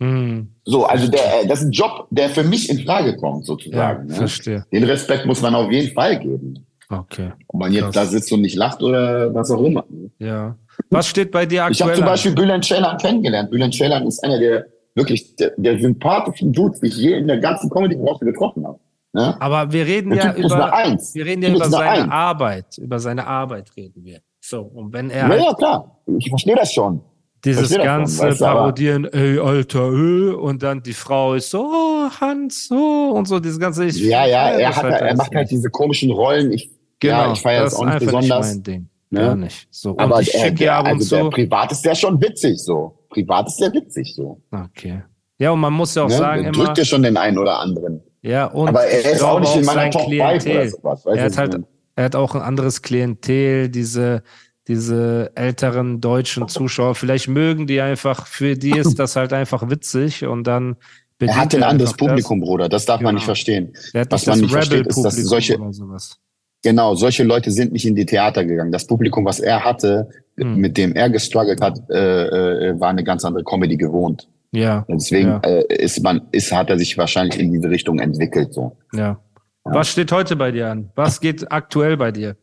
Hm. 0.00 0.48
So, 0.64 0.84
also 0.84 1.08
der, 1.10 1.42
äh, 1.42 1.46
das 1.46 1.60
ist 1.60 1.66
ein 1.66 1.72
Job, 1.72 2.06
der 2.10 2.28
für 2.30 2.44
mich 2.44 2.68
in 2.70 2.78
Frage 2.84 3.16
kommt, 3.16 3.46
sozusagen. 3.46 4.06
Ja, 4.08 4.12
ne? 4.12 4.14
verstehe. 4.14 4.64
Den 4.72 4.84
Respekt 4.84 5.26
muss 5.26 5.42
man 5.42 5.54
auf 5.54 5.70
jeden 5.72 5.92
Fall 5.92 6.18
geben. 6.18 6.64
Okay. 6.88 7.32
Ob 7.48 7.60
man 7.60 7.72
jetzt 7.72 7.82
Krass. 7.84 7.94
da 7.94 8.04
sitzt 8.06 8.32
und 8.32 8.40
nicht 8.42 8.56
lacht 8.56 8.82
oder 8.82 9.34
was 9.34 9.50
auch 9.50 9.62
immer. 9.62 9.84
Ja. 10.18 10.56
Was 10.90 11.08
steht 11.08 11.30
bei 11.32 11.44
dir 11.44 11.66
Ich 11.70 11.80
habe 11.82 11.90
aktuell? 11.90 11.96
zum? 11.96 12.04
Beispiel 12.06 12.34
Bülent 12.34 12.64
Ceylan 12.64 12.96
kennengelernt. 12.98 13.50
Bülent 13.50 13.74
Ceylan 13.74 14.06
ist 14.06 14.22
einer 14.24 14.38
der 14.38 14.66
wirklich 14.94 15.34
der, 15.36 15.52
der 15.56 15.78
sympathischen 15.78 16.52
Dudes, 16.52 16.80
die 16.80 16.86
ich 16.88 16.96
je 16.96 17.14
in 17.18 17.26
der 17.28 17.38
ganzen 17.38 17.68
Comedy-Branche 17.68 18.24
getroffen 18.24 18.66
habe. 18.66 18.78
Ne? 19.12 19.36
Aber 19.40 19.72
wir 19.72 19.84
reden 19.86 20.10
Der 20.10 20.24
ja 20.26 20.32
Typ 20.32 20.44
über, 20.44 20.72
Eins. 20.72 21.14
wir 21.14 21.24
reden 21.26 21.42
ja 21.42 21.50
über 21.50 21.64
seine 21.68 21.90
Eins. 22.02 22.10
Arbeit. 22.12 22.78
Über 22.78 22.98
seine 23.00 23.26
Arbeit 23.26 23.70
reden 23.76 24.04
wir. 24.04 24.20
So, 24.40 24.62
und 24.62 24.92
wenn 24.92 25.10
er 25.10 25.22
Ja, 25.24 25.28
halt 25.28 25.42
ja, 25.42 25.54
klar. 25.54 26.00
Ich 26.18 26.28
verstehe 26.28 26.54
das 26.56 26.72
schon. 26.72 27.00
Dieses 27.44 27.68
das 27.70 27.78
ganze 27.84 28.22
weißt 28.22 28.40
Parodieren, 28.40 29.04
ey, 29.06 29.38
Alter, 29.38 29.92
äh, 29.92 30.30
und 30.32 30.62
dann 30.62 30.82
die 30.82 30.92
Frau 30.92 31.34
ist 31.34 31.50
so, 31.50 31.60
oh, 31.60 32.10
Hans, 32.20 32.68
so, 32.68 33.10
und 33.14 33.28
so, 33.28 33.38
dieses 33.40 33.58
ganze. 33.60 33.84
Ich, 33.86 33.96
Ja, 33.98 34.26
ja, 34.26 34.50
er, 34.50 34.68
das 34.68 34.76
hat, 34.76 34.84
halt 34.84 35.02
er 35.02 35.16
macht 35.16 35.34
halt 35.34 35.50
diese 35.50 35.70
komischen 35.70 36.10
Rollen. 36.10 36.52
Ich, 36.52 36.70
Genau, 37.00 37.26
ja, 37.26 37.32
ich 37.32 37.40
feiere 37.40 37.62
das 37.64 37.74
auch 37.74 37.84
nicht 37.84 38.00
besonders. 38.00 38.46
Nicht 38.46 38.56
mein 38.56 38.62
Ding. 38.64 38.88
ne? 39.10 39.20
Gar 39.20 39.36
nicht. 39.36 39.68
So, 39.70 39.90
und 39.92 40.00
Aber 40.00 40.20
ich 40.20 40.32
der, 40.32 40.40
schicke 40.40 40.64
ja 40.64 40.72
der, 40.72 40.76
ab 40.78 40.86
und 40.86 40.98
also 41.00 41.16
zu. 41.24 41.30
privat 41.30 41.70
ist 41.72 41.84
der 41.84 41.94
schon 41.94 42.20
witzig 42.20 42.58
so. 42.58 42.98
Privat 43.10 43.46
ist 43.46 43.60
der 43.60 43.72
witzig 43.72 44.14
so. 44.16 44.40
Okay. 44.50 45.02
Ja, 45.38 45.52
und 45.52 45.60
man 45.60 45.72
muss 45.72 45.94
ja 45.94 46.02
auch 46.02 46.08
ne? 46.08 46.16
sagen, 46.16 46.42
Der 46.42 46.52
immer, 46.52 46.64
drückt 46.64 46.78
ja 46.78 46.84
schon 46.84 47.04
den 47.04 47.16
einen 47.16 47.38
oder 47.38 47.60
anderen. 47.60 48.02
ja, 48.22 48.46
und 48.46 48.68
Aber 48.68 48.84
er 48.84 49.12
ist 49.12 49.22
auch 49.22 49.38
nicht 49.38 49.54
in 49.54 49.64
meiner 49.64 49.82
sein 49.82 49.90
Top 49.92 50.08
5 50.08 50.12
oder 50.20 50.38
Klientel. 50.38 50.68
sowas. 50.70 51.06
Er 51.06 51.22
hat 51.24 51.38
halt, 51.38 51.60
er 51.94 52.04
hat 52.04 52.16
auch 52.16 52.34
ein 52.34 52.42
anderes 52.42 52.82
Klientel, 52.82 53.68
diese, 53.68 54.24
diese 54.68 55.32
älteren 55.34 56.00
deutschen 56.00 56.46
Zuschauer. 56.48 56.94
Vielleicht 56.94 57.28
mögen 57.28 57.66
die 57.66 57.80
einfach, 57.80 58.26
für 58.26 58.54
die 58.54 58.78
ist 58.78 58.98
das 58.98 59.16
halt 59.16 59.32
einfach 59.32 59.68
witzig 59.70 60.24
und 60.26 60.44
dann 60.46 60.76
Er 61.20 61.34
hat 61.36 61.54
ein 61.54 61.62
anderes 61.62 61.90
einfach 61.92 61.96
das. 62.06 62.08
Publikum, 62.08 62.40
Bruder. 62.40 62.68
Das 62.68 62.84
darf 62.86 63.00
man 63.00 63.10
Genau. 63.10 63.16
nicht 63.16 63.24
verstehen. 63.24 63.72
Er 63.94 64.02
hat 64.02 64.12
Was 64.12 64.20
nicht 64.22 64.28
man 64.28 64.40
nicht 64.40 64.52
versteht, 64.52 64.86
ist, 64.86 65.02
dass 65.02 65.16
solche- 65.16 65.58
oder 65.58 65.72
sowas. 65.72 66.18
Genau, 66.62 66.94
solche 66.96 67.24
Leute 67.24 67.50
sind 67.50 67.72
nicht 67.72 67.86
in 67.86 67.94
die 67.94 68.04
Theater 68.06 68.44
gegangen. 68.44 68.72
Das 68.72 68.86
Publikum, 68.86 69.24
was 69.24 69.40
er 69.40 69.64
hatte, 69.64 70.08
Hm. 70.38 70.56
mit 70.56 70.76
dem 70.76 70.94
er 70.94 71.08
gestruggelt 71.10 71.60
hat, 71.60 71.80
äh, 71.90 72.68
äh, 72.68 72.80
war 72.80 72.90
eine 72.90 73.02
ganz 73.04 73.24
andere 73.24 73.42
Comedy 73.44 73.76
gewohnt. 73.76 74.28
Ja, 74.52 74.84
deswegen 74.88 75.28
Ja. 75.28 75.40
äh, 75.44 75.64
ist 75.74 76.02
man, 76.02 76.22
ist, 76.32 76.52
hat 76.52 76.70
er 76.70 76.78
sich 76.78 76.96
wahrscheinlich 76.98 77.38
in 77.40 77.52
diese 77.52 77.68
Richtung 77.70 77.98
entwickelt. 77.98 78.52
So. 78.54 78.76
ja. 78.92 79.18
Was 79.64 79.90
steht 79.90 80.10
heute 80.12 80.34
bei 80.36 80.50
dir 80.50 80.70
an? 80.70 80.90
Was 80.94 81.20
geht 81.20 81.52
aktuell 81.52 81.96
bei 81.98 82.10
dir? 82.10 82.36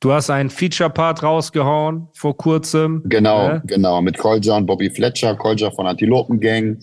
Du 0.00 0.12
hast 0.12 0.30
einen 0.30 0.48
Feature-Part 0.48 1.22
rausgehauen 1.22 2.08
vor 2.14 2.34
kurzem. 2.36 3.02
Genau, 3.04 3.48
Ne? 3.48 3.62
genau. 3.66 4.00
Mit 4.00 4.16
Kolja 4.16 4.56
und 4.56 4.64
Bobby 4.66 4.88
Fletcher, 4.90 5.34
Kolja 5.36 5.70
von 5.70 5.86
Antilopen 5.86 6.40
Gang. 6.40 6.78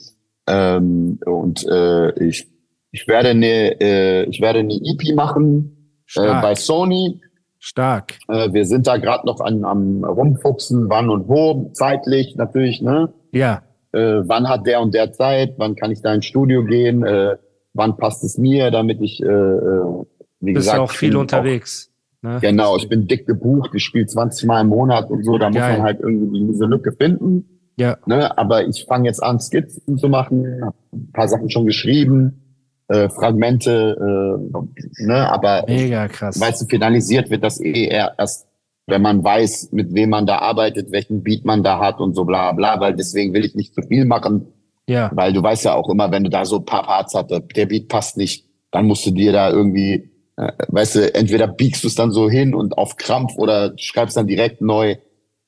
Ähm, 0.48 1.20
und 1.26 1.66
äh, 1.68 2.12
ich, 2.24 2.48
ich 2.92 3.08
werde 3.08 3.30
eine, 3.30 3.82
äh, 3.82 4.24
ich 4.30 4.40
werde 4.40 4.60
eine 4.60 4.74
EP 4.74 5.16
machen 5.16 5.96
äh, 6.16 6.42
bei 6.42 6.54
Sony. 6.54 7.20
Stark. 7.60 8.14
Äh, 8.30 8.54
wir 8.54 8.66
sind 8.66 8.86
da 8.86 8.98
gerade 8.98 9.26
noch 9.26 9.40
an, 9.42 9.66
am 9.66 10.04
rumfuchsen, 10.04 10.88
wann 10.90 11.10
und 11.10 11.28
wo, 11.28 11.72
zeitlich 11.74 12.36
natürlich, 12.36 12.82
ne? 12.82 13.12
Ja, 13.32 13.64
Äh, 13.94 14.22
wann 14.28 14.48
hat 14.48 14.68
der 14.68 14.80
und 14.82 14.94
der 14.94 15.12
Zeit? 15.12 15.56
Wann 15.58 15.76
kann 15.76 15.92
ich 15.92 16.02
da 16.04 16.14
ins 16.14 16.26
Studio 16.28 16.64
gehen? 16.64 17.04
Äh, 17.04 17.36
wann 17.74 17.98
passt 17.98 18.24
es 18.24 18.38
mir, 18.38 18.70
damit 18.70 19.02
ich, 19.02 19.22
äh, 19.24 19.26
äh, 19.26 20.06
wie 20.40 20.54
bist 20.54 20.66
gesagt, 20.66 20.78
ja 20.78 20.84
auch 20.84 20.92
viel 20.92 21.16
unterwegs. 21.18 21.87
Ne? 22.22 22.40
Genau, 22.42 22.78
ich 22.78 22.90
bin 22.90 23.08
dick 23.08 23.26
gebucht, 23.28 23.72
ich 23.74 23.84
spiele 23.84 24.06
20 24.06 24.48
Mal 24.48 24.62
im 24.62 24.68
Monat 24.68 25.10
und 25.10 25.24
so, 25.24 25.38
da 25.38 25.50
muss 25.50 25.58
Geil. 25.60 25.78
man 25.78 25.84
halt 25.84 26.00
irgendwie 26.00 26.46
diese 26.52 26.66
Lücke 26.66 26.92
finden. 26.92 27.46
Ja, 27.80 27.98
Ne? 28.08 28.36
Aber 28.38 28.68
ich 28.68 28.86
fange 28.86 29.06
jetzt 29.08 29.22
an, 29.22 29.40
Skizzen 29.40 29.98
zu 29.98 30.10
machen, 30.10 30.62
hab 30.66 30.76
ein 30.92 31.12
paar 31.14 31.28
Sachen 31.28 31.50
schon 31.50 31.66
geschrieben, 31.68 32.42
äh, 32.88 33.08
Fragmente, 33.10 33.96
äh, 34.00 35.06
ne? 35.06 35.32
aber 35.32 35.64
mega 35.68 36.08
krass. 36.08 36.40
weißt 36.40 36.62
du, 36.62 36.66
finalisiert 36.66 37.30
wird 37.30 37.44
das 37.44 37.60
eh 37.62 37.86
eher 37.88 38.16
erst, 38.18 38.48
wenn 38.88 39.02
man 39.02 39.24
weiß, 39.24 39.74
mit 39.74 39.94
wem 39.94 40.10
man 40.12 40.26
da 40.26 40.38
arbeitet, 40.40 40.92
welchen 40.92 41.22
Beat 41.22 41.44
man 41.46 41.62
da 41.62 41.80
hat 41.80 42.00
und 42.00 42.16
so 42.16 42.24
bla 42.26 42.52
bla, 42.54 42.80
weil 42.80 42.96
deswegen 42.96 43.34
will 43.34 43.46
ich 43.46 43.54
nicht 43.54 43.76
zu 43.76 43.82
viel 43.82 44.06
machen, 44.06 44.48
Ja, 44.88 45.12
weil 45.14 45.34
du 45.34 45.44
weißt 45.44 45.66
ja 45.66 45.74
auch 45.76 45.90
immer, 45.90 46.10
wenn 46.12 46.24
du 46.24 46.30
da 46.30 46.46
so 46.46 46.58
ein 46.60 46.66
paar 46.66 46.84
Parts 46.84 47.14
hast, 47.14 47.30
der 47.30 47.66
Beat 47.66 47.90
passt 47.90 48.16
nicht, 48.18 48.46
dann 48.72 48.86
musst 48.88 49.06
du 49.06 49.12
dir 49.12 49.34
da 49.34 49.52
irgendwie, 49.52 50.10
weißt 50.38 50.96
du, 50.96 51.14
entweder 51.16 51.48
biegst 51.48 51.84
du 51.84 51.88
es 51.88 51.96
dann 51.96 52.12
so 52.12 52.30
hin 52.30 52.54
und 52.54 52.78
auf 52.78 52.96
Krampf 52.98 53.38
oder 53.38 53.74
schreibst 53.78 54.16
dann 54.18 54.28
direkt 54.28 54.62
neu. 54.62 54.96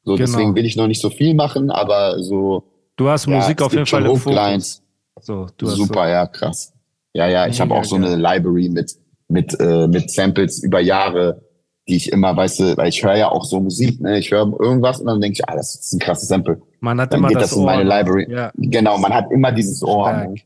So, 0.03 0.15
Genau. 0.15 0.25
deswegen 0.25 0.55
will 0.55 0.65
ich 0.65 0.75
noch 0.75 0.87
nicht 0.87 1.01
so 1.01 1.09
viel 1.09 1.33
machen, 1.35 1.69
aber 1.69 2.21
so 2.23 2.63
du 2.95 3.09
hast 3.09 3.27
ja, 3.27 3.35
Musik 3.37 3.61
auf 3.61 3.71
jeden 3.73 3.85
Fall 3.85 4.05
im. 4.05 4.15
Fokus. 4.17 4.81
So, 5.21 5.47
du 5.57 5.67
hast 5.67 5.75
super, 5.75 6.09
ja, 6.09 6.25
krass. 6.25 6.73
Ja, 7.13 7.27
ja, 7.27 7.47
ich 7.47 7.59
habe 7.61 7.75
auch 7.75 7.83
so 7.83 7.95
eine 7.95 8.15
Library 8.15 8.69
mit 8.69 8.95
mit 9.27 9.59
äh, 9.59 9.87
mit 9.87 10.09
Samples 10.09 10.63
über 10.63 10.79
Jahre, 10.79 11.41
die 11.87 11.97
ich 11.97 12.11
immer, 12.11 12.35
weißt 12.35 12.59
du, 12.59 12.77
weil 12.77 12.89
ich 12.89 13.03
höre 13.03 13.15
ja 13.15 13.29
auch 13.29 13.43
so 13.45 13.59
Musik, 13.59 13.99
ne? 14.01 14.17
Ich 14.17 14.31
höre 14.31 14.51
irgendwas 14.59 14.99
und 15.01 15.07
dann 15.07 15.21
denke 15.21 15.33
ich, 15.39 15.49
ah, 15.49 15.55
das 15.55 15.75
ist 15.75 15.93
ein 15.93 15.99
krasses 15.99 16.29
Sample. 16.29 16.55
So. 16.59 16.65
Man 16.79 16.99
hat 17.01 17.11
Dann 17.13 17.19
immer 17.19 17.27
geht 17.27 17.37
das, 17.37 17.49
das 17.49 17.53
in 17.57 17.59
Ohr. 17.59 17.65
meine 17.65 17.83
Library. 17.83 18.27
Ja, 18.31 18.51
Genau, 18.55 18.97
man 18.97 19.13
hat 19.13 19.31
immer 19.31 19.51
dieses 19.51 19.83
Ohr. 19.83 20.07
Stark. 20.09 20.39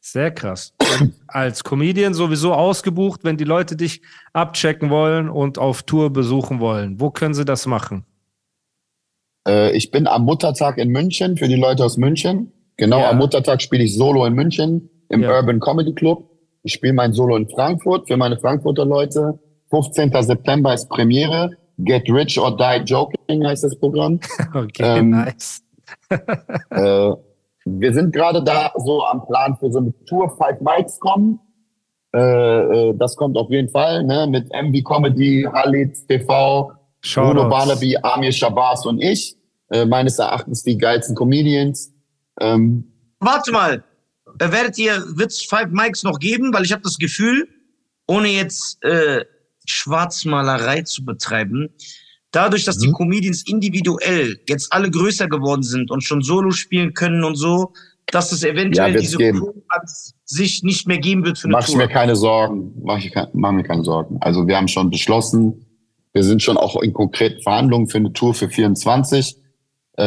Sehr 0.00 0.30
krass. 0.30 0.72
Und 1.00 1.14
als 1.26 1.62
Comedian 1.62 2.14
sowieso 2.14 2.54
ausgebucht, 2.54 3.22
wenn 3.22 3.36
die 3.36 3.44
Leute 3.44 3.76
dich 3.76 4.00
abchecken 4.32 4.88
wollen 4.90 5.28
und 5.28 5.58
auf 5.58 5.82
Tour 5.82 6.10
besuchen 6.10 6.58
wollen. 6.58 6.98
Wo 7.00 7.10
können 7.10 7.34
sie 7.34 7.44
das 7.44 7.66
machen? 7.66 8.04
Äh, 9.46 9.72
ich 9.76 9.90
bin 9.90 10.06
am 10.06 10.24
Muttertag 10.24 10.78
in 10.78 10.88
München 10.88 11.36
für 11.36 11.48
die 11.48 11.56
Leute 11.56 11.84
aus 11.84 11.96
München. 11.98 12.52
Genau, 12.76 13.00
Ja. 13.00 13.10
am 13.10 13.18
Muttertag 13.18 13.60
spiele 13.60 13.84
ich 13.84 13.94
Solo 13.94 14.24
in 14.24 14.32
München 14.34 14.88
im 15.10 15.22
Ja. 15.22 15.36
Urban 15.36 15.60
Comedy 15.60 15.92
Club. 15.94 16.28
Ich 16.62 16.72
spiele 16.74 16.92
mein 16.94 17.12
Solo 17.12 17.36
in 17.36 17.48
Frankfurt 17.48 18.08
für 18.08 18.16
meine 18.16 18.38
Frankfurter 18.38 18.84
Leute. 18.86 19.38
15. 19.70 20.10
September 20.22 20.74
ist 20.74 20.88
Premiere. 20.88 21.50
Get 21.78 22.10
Rich 22.10 22.38
or 22.38 22.56
Die 22.56 22.82
Joking 22.84 23.46
heißt 23.46 23.64
das 23.64 23.78
Programm. 23.78 24.18
Okay, 24.54 24.98
Ähm, 24.98 25.10
nice. 25.10 25.62
äh, 26.70 27.10
wir 27.64 27.92
sind 27.92 28.12
gerade 28.12 28.42
da 28.42 28.72
so 28.76 29.04
am 29.04 29.26
Plan 29.26 29.56
für 29.58 29.70
so 29.70 29.78
eine 29.78 29.92
Tour 30.06 30.36
Five 30.36 30.60
Mics 30.60 30.98
kommen. 30.98 31.40
Äh, 32.14 32.20
äh, 32.20 32.94
das 32.96 33.16
kommt 33.16 33.36
auf 33.36 33.50
jeden 33.50 33.68
Fall, 33.68 34.04
ne? 34.04 34.26
Mit 34.26 34.50
MV 34.52 34.82
Comedy, 34.84 35.46
Halit 35.52 36.08
TV, 36.08 36.68
Bruno 36.68 36.78
Shoutouts. 37.02 37.50
Barnaby, 37.50 37.96
Amir 38.02 38.32
Shabazz 38.32 38.86
und 38.86 39.00
ich. 39.00 39.36
Äh, 39.70 39.86
meines 39.86 40.18
Erachtens 40.18 40.64
die 40.64 40.76
geilsten 40.76 41.14
Comedians. 41.14 41.92
Ähm, 42.40 42.92
Warte 43.20 43.52
mal, 43.52 43.84
äh, 44.40 44.50
werdet 44.50 44.76
ihr 44.78 44.94
Witz 45.16 45.44
Five 45.44 45.70
Mics 45.70 46.02
noch 46.02 46.18
geben? 46.18 46.52
Weil 46.52 46.64
ich 46.64 46.72
habe 46.72 46.82
das 46.82 46.98
Gefühl, 46.98 47.46
ohne 48.08 48.28
jetzt 48.28 48.82
äh, 48.82 49.24
Schwarzmalerei 49.66 50.82
zu 50.82 51.04
betreiben, 51.04 51.68
dadurch, 52.32 52.64
dass 52.64 52.78
die 52.78 52.88
Mhm. 52.88 52.92
Comedians 52.94 53.44
individuell 53.46 54.38
jetzt 54.48 54.72
alle 54.72 54.90
größer 54.90 55.28
geworden 55.28 55.62
sind 55.62 55.90
und 55.90 56.02
schon 56.04 56.22
Solo 56.22 56.50
spielen 56.50 56.94
können 56.94 57.24
und 57.24 57.36
so, 57.36 57.72
dass 58.06 58.32
es 58.32 58.42
eventuell 58.42 58.94
Ja, 58.94 59.00
diese 59.00 59.16
geben. 59.18 59.38
Crew 59.38 59.52
an 59.68 59.80
sich 60.24 60.62
nicht 60.62 60.86
mehr 60.88 60.98
geben 60.98 61.24
wird 61.24 61.38
für 61.38 61.46
eine 61.46 61.52
mach 61.52 61.60
ich 61.60 61.66
Tour. 61.74 61.76
mir 61.76 61.88
keine 61.88 62.16
Sorgen. 62.16 62.72
Mach, 62.82 62.98
ich, 62.98 63.12
mach 63.32 63.52
mir 63.52 63.62
keine 63.64 63.84
Sorgen. 63.84 64.18
Also 64.20 64.46
wir 64.46 64.56
haben 64.56 64.68
schon 64.68 64.90
beschlossen, 64.90 65.64
wir 66.12 66.24
sind 66.24 66.42
schon 66.42 66.56
auch 66.56 66.80
in 66.82 66.92
konkreten 66.92 67.40
Verhandlungen 67.42 67.88
für 67.88 67.98
eine 67.98 68.12
Tour 68.12 68.34
für 68.34 68.48
24. 68.48 69.36
Äh, 69.96 70.02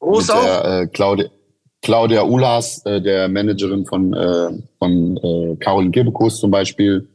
Groß 0.00 0.26
mit 0.28 0.30
auch. 0.36 0.42
der, 0.44 0.64
äh, 0.82 0.86
Claudia, 0.88 1.26
Claudia 1.82 2.22
Ulas, 2.24 2.84
äh, 2.86 3.00
der 3.00 3.28
Managerin 3.28 3.84
von, 3.86 4.12
äh, 4.14 4.50
von 4.78 5.16
äh, 5.16 5.56
Caroline 5.56 5.90
Kebekus 5.90 6.38
zum 6.40 6.50
Beispiel. 6.50 7.08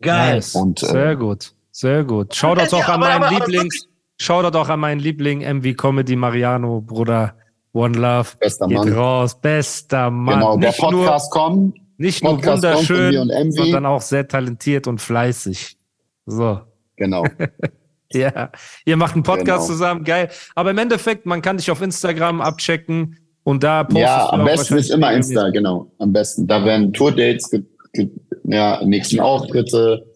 Geil. 0.00 0.34
Nice. 0.36 0.54
Und, 0.54 0.82
äh, 0.82 0.86
sehr 0.86 1.16
gut. 1.16 1.52
Sehr 1.80 2.02
gut. 2.02 2.34
Shoutout 2.34 2.74
auch 2.74 2.88
an 2.88 2.98
meinen 2.98 3.32
Lieblings. 3.32 3.86
Shoutout 4.20 4.58
auch 4.58 4.68
an 4.68 4.80
meinen 4.80 4.98
Liebling 4.98 5.42
MV 5.42 5.76
Comedy 5.76 6.16
Mariano, 6.16 6.80
Bruder. 6.80 7.36
One 7.72 7.96
Love. 7.96 8.30
Bester 8.40 8.66
Geht 8.66 8.78
Mann. 8.78 8.92
raus. 8.92 9.40
Bester 9.40 10.10
Mann. 10.10 10.40
Genau, 10.40 10.56
der 10.56 10.70
nicht 10.70 10.82
nur, 10.82 11.04
Podcast 11.04 11.30
kommt. 11.30 11.76
nicht 11.98 12.24
nur 12.24 12.34
Podcast 12.34 12.64
wunderschön, 12.64 13.16
und 13.16 13.52
sondern 13.52 13.86
auch 13.86 14.00
sehr 14.00 14.26
talentiert 14.26 14.88
und 14.88 15.00
fleißig. 15.00 15.78
So. 16.26 16.60
Genau. 16.96 17.24
Ja, 18.10 18.50
ihr 18.86 18.96
macht 18.96 19.12
einen 19.12 19.22
Podcast 19.22 19.66
Genau. 19.66 19.66
zusammen, 19.66 20.02
geil. 20.02 20.30
Aber 20.54 20.70
im 20.70 20.78
Endeffekt, 20.78 21.26
man 21.26 21.42
kann 21.42 21.58
dich 21.58 21.70
auf 21.70 21.82
Instagram 21.82 22.40
abchecken 22.40 23.18
und 23.42 23.62
da 23.62 23.84
postest 23.84 24.00
ja, 24.02 24.32
am 24.32 24.44
besten 24.46 24.78
ist 24.78 24.90
immer. 24.90 25.12
Insta, 25.12 25.50
genau. 25.50 25.92
Am 25.98 26.10
besten. 26.14 26.46
Da 26.46 26.64
werden 26.64 26.94
Tourdates, 26.94 27.50
ja, 28.44 28.82
nächsten 28.82 29.20
Auftritte. 29.20 30.06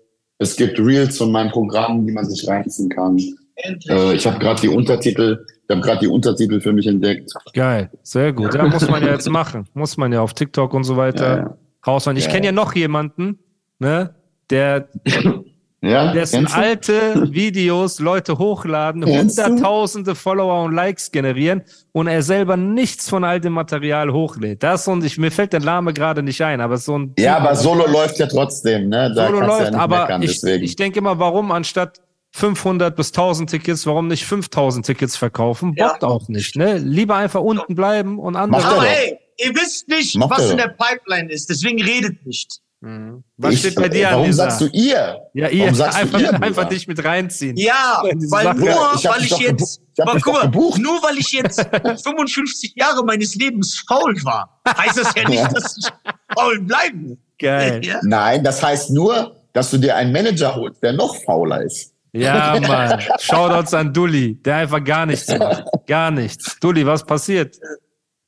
Es 0.42 0.56
gibt 0.56 0.78
Reels 0.78 1.16
von 1.18 1.30
meinem 1.30 1.50
Programm, 1.50 2.04
die 2.06 2.12
man 2.12 2.24
sich 2.28 2.46
reinziehen 2.48 2.88
kann. 2.88 3.16
Äh, 3.56 4.14
ich 4.14 4.26
habe 4.26 4.38
gerade 4.38 4.60
die 4.60 4.68
Untertitel, 4.68 5.44
ich 5.48 5.70
habe 5.70 5.80
gerade 5.80 6.00
die 6.00 6.08
Untertitel 6.08 6.60
für 6.60 6.72
mich 6.72 6.86
entdeckt. 6.86 7.32
Geil, 7.54 7.90
sehr 8.02 8.32
gut. 8.32 8.54
Ja, 8.54 8.66
muss 8.66 8.88
man 8.88 9.02
ja 9.02 9.12
jetzt 9.12 9.28
machen. 9.40 9.66
Muss 9.74 9.96
man 9.96 10.12
ja 10.12 10.20
auf 10.20 10.34
TikTok 10.34 10.74
und 10.74 10.84
so 10.84 10.96
weiter 10.96 11.28
Ja, 11.28 11.36
ja. 11.38 11.56
raushauen. 11.86 12.16
Ich 12.16 12.24
Ja, 12.24 12.30
kenne 12.30 12.46
ja 12.46 12.52
ja. 12.52 12.52
noch 12.52 12.74
jemanden, 12.74 13.38
ne, 13.78 14.14
der 14.50 14.88
Ja, 15.84 16.12
dessen 16.12 16.46
alte 16.46 17.32
Videos 17.32 17.98
Leute 17.98 18.38
hochladen, 18.38 19.04
Kennst 19.04 19.36
du? 19.36 19.42
hunderttausende 19.44 20.14
Follower 20.14 20.62
und 20.64 20.72
Likes 20.74 21.10
generieren 21.10 21.62
und 21.90 22.06
er 22.06 22.22
selber 22.22 22.56
nichts 22.56 23.08
von 23.08 23.24
altem 23.24 23.52
Material 23.52 24.12
hochlädt. 24.12 24.62
Das 24.62 24.86
und 24.86 25.02
ich, 25.04 25.18
mir 25.18 25.32
fällt 25.32 25.52
der 25.52 25.58
Name 25.60 25.92
gerade 25.92 26.22
nicht 26.22 26.40
ein, 26.40 26.60
aber 26.60 26.76
so 26.78 26.96
ein 26.96 27.14
Ja, 27.18 27.36
aber 27.38 27.56
Solo 27.56 27.86
läuft 27.88 28.18
ja 28.20 28.26
trotzdem, 28.28 28.90
ne? 28.90 29.12
Da 29.12 29.26
Solo 29.26 29.40
läuft, 29.40 29.60
ja 29.64 29.70
nicht 29.70 29.80
aber 29.80 30.00
meckern, 30.02 30.22
ich, 30.22 30.30
deswegen. 30.40 30.64
ich 30.64 30.76
denke 30.76 31.00
immer, 31.00 31.18
warum 31.18 31.50
anstatt 31.50 32.00
500 32.34 32.94
bis 32.94 33.08
1000 33.08 33.50
Tickets, 33.50 33.84
warum 33.84 34.06
nicht 34.06 34.24
5000 34.24 34.86
Tickets 34.86 35.16
verkaufen? 35.16 35.74
Ja. 35.76 35.88
Bockt 35.88 36.04
auch 36.04 36.28
nicht, 36.28 36.54
ne? 36.54 36.78
Lieber 36.78 37.16
einfach 37.16 37.40
unten 37.40 37.74
bleiben 37.74 38.20
und 38.20 38.36
andere. 38.36 38.62
Er 38.62 38.68
Aber 38.68 38.76
doch. 38.76 38.84
hey, 38.84 39.18
ihr 39.38 39.50
wisst 39.54 39.88
nicht, 39.88 40.16
Macht 40.16 40.30
was 40.30 40.48
in 40.50 40.58
der 40.58 40.68
Pipeline 40.68 41.28
ist, 41.30 41.50
deswegen 41.50 41.82
redet 41.82 42.24
nicht. 42.24 42.61
Mhm. 42.84 43.22
Was 43.36 43.54
Ich- 43.54 43.60
steht 43.60 43.76
bei 43.76 43.88
dir 43.88 44.08
an 44.08 44.14
Warum 44.14 44.26
dieser? 44.26 44.50
sagst 44.50 44.60
du 44.60 44.66
ihr? 44.72 45.20
ja, 45.34 45.48
ihr 45.48 45.60
warum 45.62 45.74
sagst 45.76 45.96
du 45.96 46.02
einfach, 46.02 46.18
ihr, 46.20 46.32
Bruder? 46.32 46.42
einfach 46.42 46.68
dich 46.68 46.88
mit 46.88 47.04
reinziehen. 47.04 47.56
Ja, 47.56 48.02
weil 48.02 48.42
Sache. 48.42 48.56
nur, 48.58 48.92
Ich 48.96 49.04
weil 49.04 49.22
ich 49.24 49.38
jetzt, 49.38 49.80
ich 49.96 50.04
dich 50.04 50.22
guck 50.24 50.34
mal, 50.34 50.42
gebucht. 50.42 50.80
nur 50.82 51.00
weil 51.02 51.16
ich 51.16 51.30
jetzt 51.32 51.60
55 52.02 52.74
Jahre 52.76 53.04
meines 53.04 53.36
Lebens 53.36 53.84
faul 53.86 54.16
war, 54.24 54.60
heißt 54.68 54.98
das 54.98 55.14
ja 55.14 55.28
nicht, 55.28 55.44
dass 55.56 55.76
ich 55.78 55.88
faul 56.36 56.60
bleibe. 56.62 57.16
Geil. 57.38 57.80
Ja? 57.84 58.00
Nein, 58.02 58.42
das 58.42 58.60
heißt 58.62 58.90
nur, 58.90 59.36
dass 59.52 59.70
du 59.70 59.78
dir 59.78 59.94
einen 59.94 60.12
Manager 60.12 60.54
holst, 60.54 60.82
der 60.82 60.92
noch 60.94 61.14
fauler 61.24 61.62
ist. 61.62 61.92
Ja, 62.12 62.58
Mann. 62.60 63.00
Shoutouts 63.20 63.74
an 63.74 63.92
Dulli, 63.92 64.34
der 64.42 64.56
einfach 64.56 64.82
gar 64.82 65.06
nichts 65.06 65.28
macht. 65.38 65.64
Gar 65.86 66.10
nichts. 66.10 66.58
Dulli, 66.60 66.84
was 66.84 67.04
passiert? 67.06 67.56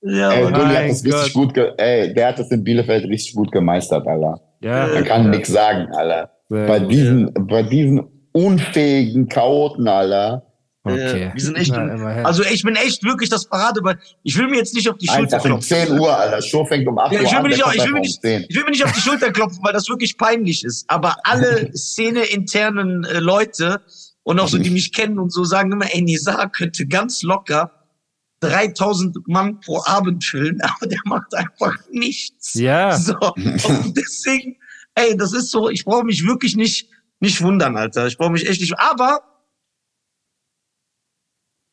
Ja, 0.06 0.32
Ey, 0.32 0.52
Dulli 0.52 0.74
hat 0.74 0.90
das 0.90 1.02
Gott. 1.02 1.14
richtig 1.14 1.32
gut, 1.34 1.54
ge 1.54 1.72
ey, 1.78 2.12
der 2.12 2.28
hat 2.28 2.38
das 2.38 2.50
in 2.50 2.62
Bielefeld 2.62 3.04
richtig 3.06 3.34
gut 3.34 3.50
gemeistert, 3.52 4.06
Alter. 4.06 4.40
Ja. 4.60 4.86
Man 4.88 5.04
kann 5.04 5.30
nix 5.30 5.48
sagen, 5.48 5.88
Alter. 5.94 6.30
Sehr 6.50 6.66
Bei 6.66 6.78
gut. 6.78 6.92
diesen, 6.92 7.32
bei 7.46 7.62
diesen 7.62 8.02
unfähigen 8.32 9.28
Chaoten, 9.28 9.88
Alter. 9.88 10.42
Okay. 10.86 11.30
wir 11.32 11.42
sind 11.42 11.56
echt, 11.56 11.72
Na, 11.74 12.22
also 12.24 12.42
ich 12.42 12.62
bin 12.62 12.76
echt 12.76 13.02
wirklich 13.04 13.30
das 13.30 13.46
Parade, 13.46 13.80
weil 13.82 13.96
ich 14.22 14.36
will 14.36 14.48
mir 14.48 14.56
jetzt 14.58 14.74
nicht 14.74 14.86
auf 14.90 14.98
die 14.98 15.06
Schulter 15.06 15.36
Einfach 15.36 15.44
um 15.46 15.50
klopfen. 15.52 15.86
10 15.88 15.98
Uhr, 15.98 16.14
Alter. 16.14 16.42
Show 16.42 16.66
fängt 16.66 16.86
um 16.86 16.98
8 16.98 17.10
Ja, 17.12 17.20
Uhr 17.20 17.24
ich 17.24 17.30
will 17.30 17.36
an. 17.38 17.42
mir 17.44 17.48
nicht, 17.48 17.58
ich 17.60 17.64
will 17.64 17.72
mir 17.74 17.82
einfach 17.84 18.00
nicht, 18.02 18.16
um 18.18 18.22
10. 18.22 18.46
ich 18.50 18.54
will 18.56 18.64
mir 18.64 18.70
nicht 18.70 18.84
auf 18.84 18.92
die 18.92 19.00
Schulter 19.00 19.32
klopfen, 19.32 19.60
weil 19.62 19.72
das 19.72 19.88
wirklich 19.88 20.18
peinlich 20.18 20.62
ist. 20.62 20.84
Aber 20.88 21.16
alle 21.24 21.70
Szene-internen 21.74 23.04
äh, 23.04 23.18
Leute 23.18 23.80
und 24.24 24.38
auch 24.38 24.48
so, 24.48 24.58
die 24.58 24.68
mich 24.68 24.92
kennen 24.92 25.18
und 25.18 25.32
so 25.32 25.44
sagen 25.44 25.72
immer, 25.72 25.86
ey, 25.90 26.02
Nizar 26.02 26.50
könnte 26.52 26.86
ganz 26.86 27.22
locker 27.22 27.70
3000 28.48 29.28
Mann 29.28 29.60
pro 29.60 29.80
Abend 29.84 30.24
füllen, 30.24 30.60
aber 30.62 30.86
der 30.86 31.00
macht 31.04 31.34
einfach 31.34 31.76
nichts. 31.90 32.54
Ja. 32.54 32.96
So. 32.96 33.14
Und 33.18 33.94
deswegen, 33.96 34.56
ey, 34.94 35.16
das 35.16 35.32
ist 35.32 35.50
so, 35.50 35.68
ich 35.68 35.84
brauche 35.84 36.04
mich 36.04 36.26
wirklich 36.26 36.56
nicht, 36.56 36.88
nicht 37.20 37.42
wundern, 37.42 37.76
Alter. 37.76 38.06
Ich 38.06 38.18
brauche 38.18 38.32
mich 38.32 38.48
echt 38.48 38.60
nicht, 38.60 38.78
aber 38.78 39.20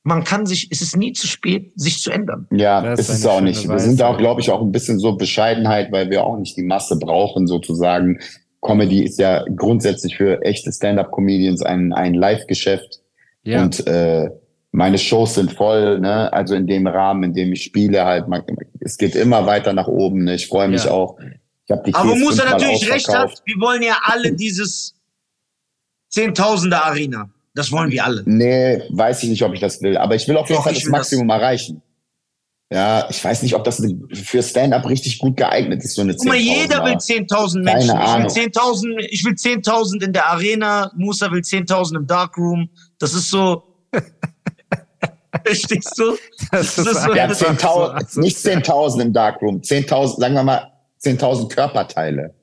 man 0.03 0.23
kann 0.23 0.45
sich, 0.45 0.67
es 0.71 0.81
ist 0.81 0.97
nie 0.97 1.13
zu 1.13 1.27
spät, 1.27 1.73
sich 1.75 2.01
zu 2.01 2.11
ändern. 2.11 2.47
Ja, 2.51 2.81
Das 2.81 3.01
ist 3.01 3.09
es 3.09 3.25
auch 3.25 3.41
nicht. 3.41 3.67
Wir 3.69 3.79
sind 3.79 3.99
da 3.99 4.07
auch, 4.07 4.17
glaube 4.17 4.41
ich, 4.41 4.49
auch 4.49 4.61
ein 4.61 4.71
bisschen 4.71 4.97
so 4.97 5.15
Bescheidenheit, 5.15 5.91
weil 5.91 6.09
wir 6.09 6.23
auch 6.23 6.37
nicht 6.37 6.57
die 6.57 6.63
Masse 6.63 6.97
brauchen, 6.97 7.45
sozusagen. 7.45 8.19
Comedy 8.61 9.03
ist 9.03 9.19
ja 9.19 9.43
grundsätzlich 9.55 10.17
für 10.17 10.41
echte 10.41 10.71
Stand-up-Comedians 10.71 11.61
ein, 11.63 11.93
ein 11.93 12.13
Live-Geschäft. 12.13 13.01
Ja. 13.43 13.63
Und 13.63 13.85
äh, 13.87 14.29
meine 14.71 14.97
Shows 14.97 15.35
sind 15.35 15.51
voll, 15.53 15.99
ne? 15.99 16.31
Also 16.31 16.55
in 16.55 16.65
dem 16.67 16.87
Rahmen, 16.87 17.23
in 17.23 17.33
dem 17.33 17.53
ich 17.53 17.63
spiele, 17.63 18.05
halt, 18.05 18.27
man, 18.27 18.43
es 18.79 18.97
geht 18.97 19.15
immer 19.15 19.45
weiter 19.45 19.73
nach 19.73 19.87
oben. 19.87 20.23
Ne? 20.23 20.35
Ich 20.35 20.47
freue 20.47 20.67
mich 20.69 20.85
Ja. 20.85 20.91
auch. 20.91 21.17
Ich 21.19 21.75
die 21.85 21.93
Aber 21.93 22.15
Musa 22.15 22.43
fünfmal 22.43 22.59
natürlich 22.59 22.91
recht 22.91 23.07
hat, 23.09 23.41
wir 23.45 23.55
wollen 23.61 23.81
ja 23.81 23.97
alle 24.03 24.33
dieses 24.33 24.93
Zehntausender 26.09 26.83
Arena. 26.85 27.29
Das 27.53 27.71
wollen 27.71 27.91
wir 27.91 28.03
alle. 28.05 28.23
Nee, 28.25 28.81
weiß 28.89 29.23
ich 29.23 29.29
nicht, 29.29 29.43
ob 29.43 29.53
ich 29.53 29.59
das 29.59 29.81
will. 29.81 29.97
Aber 29.97 30.15
ich 30.15 30.27
will 30.27 30.37
auf 30.37 30.49
jeden 30.49 30.61
Fall 30.63 30.73
das 30.73 30.83
will 30.83 30.91
das. 30.91 30.99
Maximum 30.99 31.29
erreichen. 31.29 31.81
Ja, 32.73 33.07
ich 33.09 33.21
weiß 33.21 33.43
nicht, 33.43 33.53
ob 33.55 33.65
das 33.65 33.85
für 34.13 34.41
Stand-up 34.41 34.87
richtig 34.87 35.19
gut 35.19 35.35
geeignet 35.35 35.83
ist, 35.83 35.93
so 35.95 36.01
eine 36.03 36.15
Guck 36.15 36.25
mal, 36.27 36.37
jeder 36.37 36.85
will 36.85 36.93
10.000er. 36.93 37.27
10.000 37.27 37.53
Keine 37.53 37.63
Menschen. 37.63 37.89
Ahnung. 37.97 38.27
Ich 38.29 38.35
will 38.37 38.45
10.000, 38.47 39.07
ich 39.09 39.25
will 39.25 39.33
10.000 39.33 40.03
in 40.05 40.13
der 40.13 40.27
Arena. 40.27 40.91
Musa 40.95 41.29
will 41.31 41.41
10.000 41.41 41.97
im 41.97 42.07
Darkroom. 42.07 42.69
Das 42.97 43.13
ist 43.13 43.29
so. 43.29 43.63
Verstehst 45.45 45.97
du? 45.97 46.15
Das 46.51 46.75
Das 46.75 46.85
ist 46.87 47.03
so- 47.03 47.13
Ja, 47.13 47.23
einfach 47.23 47.35
10.000, 47.37 48.09
so 48.09 48.21
nicht 48.21 48.37
10.000 48.37 49.01
im 49.01 49.13
Darkroom, 49.13 49.61
10.000, 49.61 50.19
sagen 50.19 50.33
wir 50.35 50.43
mal, 50.43 50.71
10.000 51.03 51.49
Körperteile. 51.49 52.33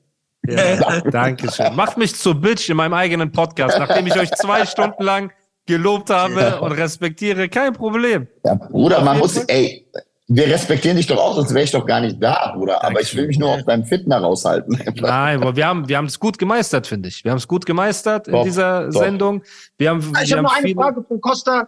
Ja, 0.47 1.01
Dankeschön. 1.01 1.75
Macht 1.75 1.97
mich 1.97 2.15
zur 2.15 2.35
Bitch 2.35 2.69
in 2.69 2.77
meinem 2.77 2.93
eigenen 2.93 3.31
Podcast, 3.31 3.77
nachdem 3.77 4.07
ich 4.07 4.17
euch 4.17 4.31
zwei 4.31 4.65
Stunden 4.65 5.03
lang 5.03 5.31
gelobt 5.65 6.09
habe 6.09 6.59
und 6.61 6.71
respektiere. 6.71 7.49
Kein 7.49 7.73
Problem. 7.73 8.27
Ja, 8.45 8.55
Bruder, 8.55 9.01
man 9.01 9.19
muss, 9.19 9.37
ey, 9.37 9.85
wir 10.27 10.47
respektieren 10.47 10.97
dich 10.97 11.07
doch 11.07 11.17
auch, 11.17 11.35
sonst 11.35 11.53
wäre 11.53 11.63
ich 11.65 11.71
doch 11.71 11.85
gar 11.85 11.99
nicht 12.01 12.21
da, 12.21 12.53
Bruder. 12.55 12.83
Aber 12.83 13.01
ich 13.01 13.15
will 13.15 13.27
mich 13.27 13.37
nur 13.37 13.49
auf 13.49 13.63
deinem 13.65 13.83
Fitner 13.83 14.19
raushalten. 14.19 14.79
Nein, 14.95 15.41
aber 15.41 15.55
wir 15.55 15.67
haben 15.67 15.87
wir 15.87 15.97
haben 15.97 16.05
es 16.05 16.19
gut 16.19 16.39
gemeistert, 16.39 16.87
finde 16.87 17.09
ich. 17.09 17.23
Wir 17.23 17.31
haben 17.31 17.37
es 17.39 17.47
gut 17.47 17.65
gemeistert 17.65 18.27
in 18.27 18.33
Doch, 18.33 18.43
dieser 18.43 18.85
doch. 18.89 18.99
Sendung. 19.01 19.43
Wir 19.77 19.89
haben, 19.89 19.99
Ich 20.23 20.29
wir 20.29 20.37
habe 20.37 20.43
noch 20.47 20.55
eine 20.55 20.73
Frage 20.73 21.03
von 21.07 21.21
Costa, 21.21 21.67